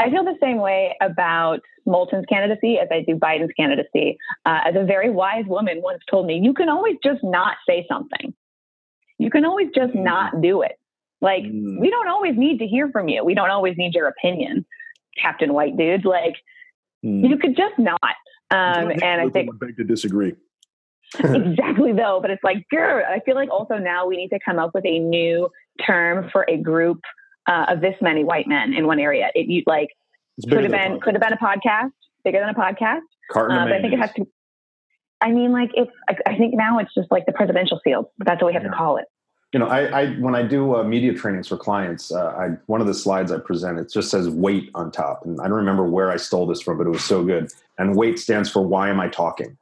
I 0.00 0.10
feel 0.10 0.24
the 0.24 0.36
same 0.40 0.58
way 0.58 0.96
about 1.00 1.60
Moulton's 1.86 2.26
candidacy 2.28 2.78
as 2.78 2.88
I 2.90 3.02
do 3.06 3.16
Biden's 3.16 3.52
candidacy. 3.56 4.18
Uh, 4.44 4.60
as 4.66 4.74
a 4.76 4.84
very 4.84 5.10
wise 5.10 5.44
woman 5.46 5.80
once 5.82 6.02
told 6.10 6.26
me, 6.26 6.40
you 6.42 6.52
can 6.52 6.68
always 6.68 6.96
just 7.02 7.22
not 7.22 7.56
say 7.68 7.86
something. 7.88 8.34
You 9.18 9.30
can 9.30 9.44
always 9.44 9.68
just 9.74 9.94
mm. 9.94 10.04
not 10.04 10.40
do 10.42 10.62
it. 10.62 10.78
Like 11.20 11.44
mm. 11.44 11.80
we 11.80 11.90
don't 11.90 12.08
always 12.08 12.36
need 12.36 12.58
to 12.58 12.66
hear 12.66 12.90
from 12.90 13.08
you. 13.08 13.24
We 13.24 13.34
don't 13.34 13.50
always 13.50 13.74
need 13.76 13.94
your 13.94 14.08
opinion, 14.08 14.66
Captain 15.20 15.52
White 15.52 15.76
Dude. 15.76 16.04
Like 16.04 16.34
mm. 17.04 17.28
you 17.28 17.38
could 17.38 17.56
just 17.56 17.78
not. 17.78 18.00
Um, 18.50 18.90
and 19.02 19.20
I 19.20 19.28
think 19.30 19.58
beg 19.58 19.76
to 19.76 19.84
disagree. 19.84 20.34
exactly 21.20 21.92
though 21.92 22.18
but 22.20 22.32
it's 22.32 22.42
like 22.42 22.68
girl 22.68 23.00
i 23.08 23.20
feel 23.20 23.36
like 23.36 23.48
also 23.48 23.76
now 23.76 24.04
we 24.08 24.16
need 24.16 24.28
to 24.28 24.40
come 24.44 24.58
up 24.58 24.72
with 24.74 24.84
a 24.84 24.98
new 24.98 25.48
term 25.86 26.28
for 26.32 26.44
a 26.48 26.56
group 26.56 26.98
uh, 27.46 27.66
of 27.68 27.80
this 27.80 27.94
many 28.00 28.24
white 28.24 28.46
men 28.46 28.72
in 28.72 28.86
one 28.86 28.98
area. 28.98 29.30
It 29.34 29.46
you 29.46 29.62
like 29.66 29.88
could 30.48 30.62
have 30.62 30.72
been 30.72 31.00
could 31.00 31.14
have 31.14 31.22
been 31.22 31.32
a 31.32 31.36
podcast 31.36 31.92
bigger 32.24 32.40
than 32.40 32.48
a 32.48 32.54
podcast. 32.54 33.00
Carton 33.30 33.56
uh, 33.56 33.64
but 33.64 33.72
i 33.72 33.80
think 33.80 33.92
it 33.92 33.98
has 33.98 34.12
to 34.14 34.26
i 35.20 35.30
mean 35.30 35.52
like 35.52 35.70
it's 35.74 35.90
I, 36.08 36.16
I, 36.26 36.36
think 36.36 36.54
now 36.54 36.78
it's 36.78 36.94
just 36.94 37.10
like 37.10 37.26
the 37.26 37.32
presidential 37.32 37.80
field 37.82 38.06
that's 38.18 38.40
what 38.40 38.48
we 38.48 38.52
have 38.52 38.62
yeah. 38.62 38.70
to 38.70 38.76
call 38.76 38.98
it. 38.98 39.06
You 39.52 39.60
know 39.60 39.66
I, 39.66 40.02
I 40.02 40.06
when 40.14 40.34
i 40.34 40.42
do 40.42 40.76
uh, 40.76 40.84
media 40.84 41.14
trainings 41.14 41.48
for 41.48 41.56
clients 41.56 42.12
uh, 42.12 42.26
I, 42.26 42.48
one 42.66 42.80
of 42.80 42.86
the 42.86 42.94
slides 42.94 43.32
i 43.32 43.38
present 43.38 43.78
it 43.78 43.90
just 43.90 44.10
says 44.10 44.28
wait 44.28 44.70
on 44.74 44.92
top 44.92 45.24
and 45.24 45.40
i 45.40 45.44
don't 45.44 45.56
remember 45.56 45.84
where 45.84 46.10
i 46.10 46.16
stole 46.16 46.46
this 46.46 46.60
from 46.60 46.78
but 46.78 46.86
it 46.86 46.90
was 46.90 47.04
so 47.04 47.24
good. 47.24 47.50
And 47.78 47.96
wait 47.96 48.18
stands 48.18 48.50
for 48.50 48.62
why 48.62 48.88
am 48.90 49.00
i 49.00 49.08
talking? 49.08 49.56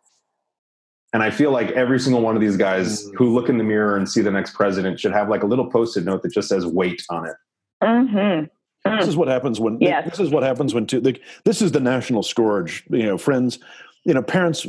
And 1.15 1.23
I 1.23 1.31
feel 1.31 1.53
like 1.53 1.71
every 1.71 2.01
single 2.01 2.23
one 2.23 2.35
of 2.35 2.41
these 2.41 2.57
guys 2.57 3.05
mm-hmm. 3.05 3.17
who 3.17 3.33
look 3.33 3.49
in 3.49 3.57
the 3.57 3.65
mirror 3.65 3.97
and 3.97 4.11
see 4.11 4.21
the 4.21 4.33
next 4.33 4.53
president 4.53 4.99
should 4.99 5.13
have 5.13 5.29
like 5.29 5.45
a 5.45 5.47
little 5.47 5.71
post-it 5.71 6.05
note 6.05 6.23
that 6.23 6.33
just 6.33 6.49
says 6.49 6.67
"wait" 6.67 7.03
on 7.09 7.25
it. 7.25 7.37
Mm-hmm. 7.85 8.99
This 8.99 9.09
is 9.09 9.17
what 9.17 9.29
happens 9.29 9.61
when. 9.61 9.79
Yes. 9.81 10.09
This 10.11 10.21
is 10.21 10.31
what 10.31 10.43
happens 10.43 10.75
when 10.75 10.87
two. 10.87 11.01
Like, 11.01 11.23
this 11.45 11.63
is 11.63 11.73
the 11.73 11.81
national 11.81 12.23
scourge. 12.23 12.85
You 12.91 13.05
know, 13.05 13.19
friends. 13.19 13.59
You 14.07 14.13
know, 14.13 14.23
parents 14.23 14.67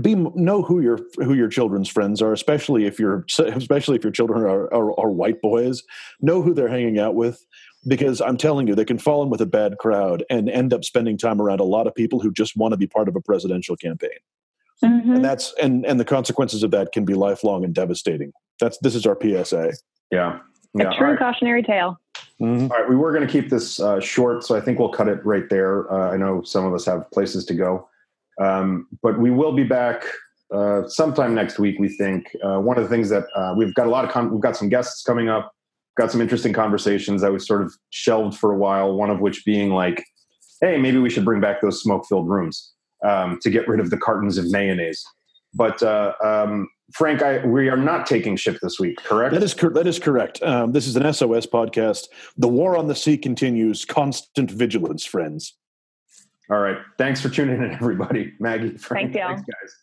be 0.00 0.16
know 0.16 0.62
who 0.62 0.80
your 0.80 0.98
who 1.16 1.34
your 1.34 1.48
children's 1.48 1.88
friends 1.88 2.20
are, 2.20 2.32
especially 2.32 2.84
if 2.84 2.98
you're 2.98 3.24
especially 3.38 3.96
if 3.96 4.02
your 4.02 4.10
children 4.10 4.42
are, 4.42 4.64
are, 4.74 4.98
are 4.98 5.10
white 5.10 5.40
boys. 5.40 5.84
Know 6.20 6.42
who 6.42 6.52
they're 6.52 6.66
hanging 6.66 6.98
out 6.98 7.14
with 7.14 7.46
because 7.86 8.20
I'm 8.20 8.36
telling 8.36 8.66
you, 8.66 8.74
they 8.74 8.84
can 8.84 8.98
fall 8.98 9.22
in 9.22 9.30
with 9.30 9.40
a 9.40 9.46
bad 9.46 9.78
crowd 9.78 10.24
and 10.30 10.48
end 10.48 10.72
up 10.72 10.84
spending 10.84 11.16
time 11.16 11.40
around 11.40 11.60
a 11.60 11.64
lot 11.64 11.86
of 11.86 11.94
people 11.94 12.20
who 12.20 12.32
just 12.32 12.56
want 12.56 12.72
to 12.72 12.76
be 12.76 12.86
part 12.86 13.08
of 13.08 13.16
a 13.16 13.20
presidential 13.20 13.76
campaign. 13.76 14.10
Mm-hmm. 14.84 15.14
And 15.14 15.24
that's 15.24 15.54
and 15.62 15.86
and 15.86 16.00
the 16.00 16.04
consequences 16.04 16.62
of 16.62 16.72
that 16.72 16.92
can 16.92 17.04
be 17.04 17.14
lifelong 17.14 17.64
and 17.64 17.74
devastating. 17.74 18.32
That's 18.60 18.78
this 18.78 18.94
is 18.94 19.06
our 19.06 19.16
PSA. 19.20 19.74
Yeah. 20.10 20.38
yeah. 20.74 20.90
A 20.90 20.96
true 20.96 21.10
right. 21.10 21.18
cautionary 21.18 21.62
tale. 21.62 22.00
Mm-hmm. 22.40 22.72
All 22.72 22.78
right, 22.78 22.88
we 22.88 22.96
were 22.96 23.12
going 23.12 23.26
to 23.26 23.32
keep 23.32 23.50
this 23.50 23.78
uh, 23.78 24.00
short, 24.00 24.42
so 24.44 24.56
I 24.56 24.60
think 24.60 24.78
we'll 24.78 24.88
cut 24.88 25.08
it 25.08 25.24
right 25.24 25.48
there. 25.48 25.90
Uh, 25.92 26.10
I 26.12 26.16
know 26.16 26.42
some 26.42 26.64
of 26.64 26.74
us 26.74 26.84
have 26.86 27.08
places 27.12 27.44
to 27.46 27.54
go, 27.54 27.88
um, 28.40 28.88
but 29.02 29.18
we 29.18 29.30
will 29.30 29.52
be 29.52 29.62
back 29.62 30.04
uh, 30.52 30.86
sometime 30.88 31.34
next 31.34 31.58
week. 31.58 31.78
We 31.78 31.88
think 31.88 32.36
uh, 32.42 32.58
one 32.58 32.78
of 32.78 32.82
the 32.82 32.90
things 32.90 33.08
that 33.10 33.24
uh, 33.34 33.54
we've 33.56 33.74
got 33.74 33.86
a 33.86 33.90
lot 33.90 34.04
of 34.04 34.10
con- 34.10 34.30
we've 34.32 34.40
got 34.40 34.56
some 34.56 34.68
guests 34.68 35.02
coming 35.04 35.28
up, 35.28 35.54
got 35.96 36.10
some 36.10 36.20
interesting 36.20 36.52
conversations 36.52 37.22
that 37.22 37.32
we 37.32 37.38
sort 37.38 37.62
of 37.62 37.72
shelved 37.90 38.36
for 38.36 38.52
a 38.52 38.56
while. 38.56 38.92
One 38.94 39.10
of 39.10 39.20
which 39.20 39.44
being 39.44 39.70
like, 39.70 40.04
hey, 40.60 40.78
maybe 40.78 40.98
we 40.98 41.10
should 41.10 41.24
bring 41.24 41.40
back 41.40 41.60
those 41.60 41.80
smoke 41.80 42.06
filled 42.08 42.28
rooms 42.28 42.72
um, 43.04 43.38
to 43.42 43.50
get 43.50 43.68
rid 43.68 43.80
of 43.80 43.90
the 43.90 43.96
cartons 43.96 44.36
of 44.36 44.50
mayonnaise. 44.50 45.04
But 45.54 45.82
uh, 45.82 46.14
um, 46.24 46.68
Frank, 46.94 47.22
I, 47.22 47.44
we 47.46 47.68
are 47.68 47.76
not 47.76 48.06
taking 48.06 48.36
ship 48.36 48.58
this 48.62 48.78
week, 48.78 48.96
correct? 48.98 49.32
That 49.34 49.42
is, 49.42 49.54
cor- 49.54 49.70
that 49.70 49.86
is 49.86 49.98
correct. 49.98 50.42
Um, 50.42 50.72
this 50.72 50.86
is 50.86 50.96
an 50.96 51.12
SOS 51.12 51.46
podcast. 51.46 52.08
The 52.36 52.48
war 52.48 52.76
on 52.76 52.86
the 52.86 52.94
sea 52.94 53.16
continues. 53.16 53.84
Constant 53.84 54.50
vigilance, 54.50 55.04
friends. 55.04 55.56
All 56.50 56.58
right. 56.58 56.78
Thanks 56.98 57.20
for 57.20 57.28
tuning 57.28 57.62
in, 57.62 57.70
everybody. 57.70 58.34
Maggie, 58.40 58.76
Frank, 58.76 59.12
thanks, 59.12 59.26
thanks 59.26 59.42
guys. 59.42 59.74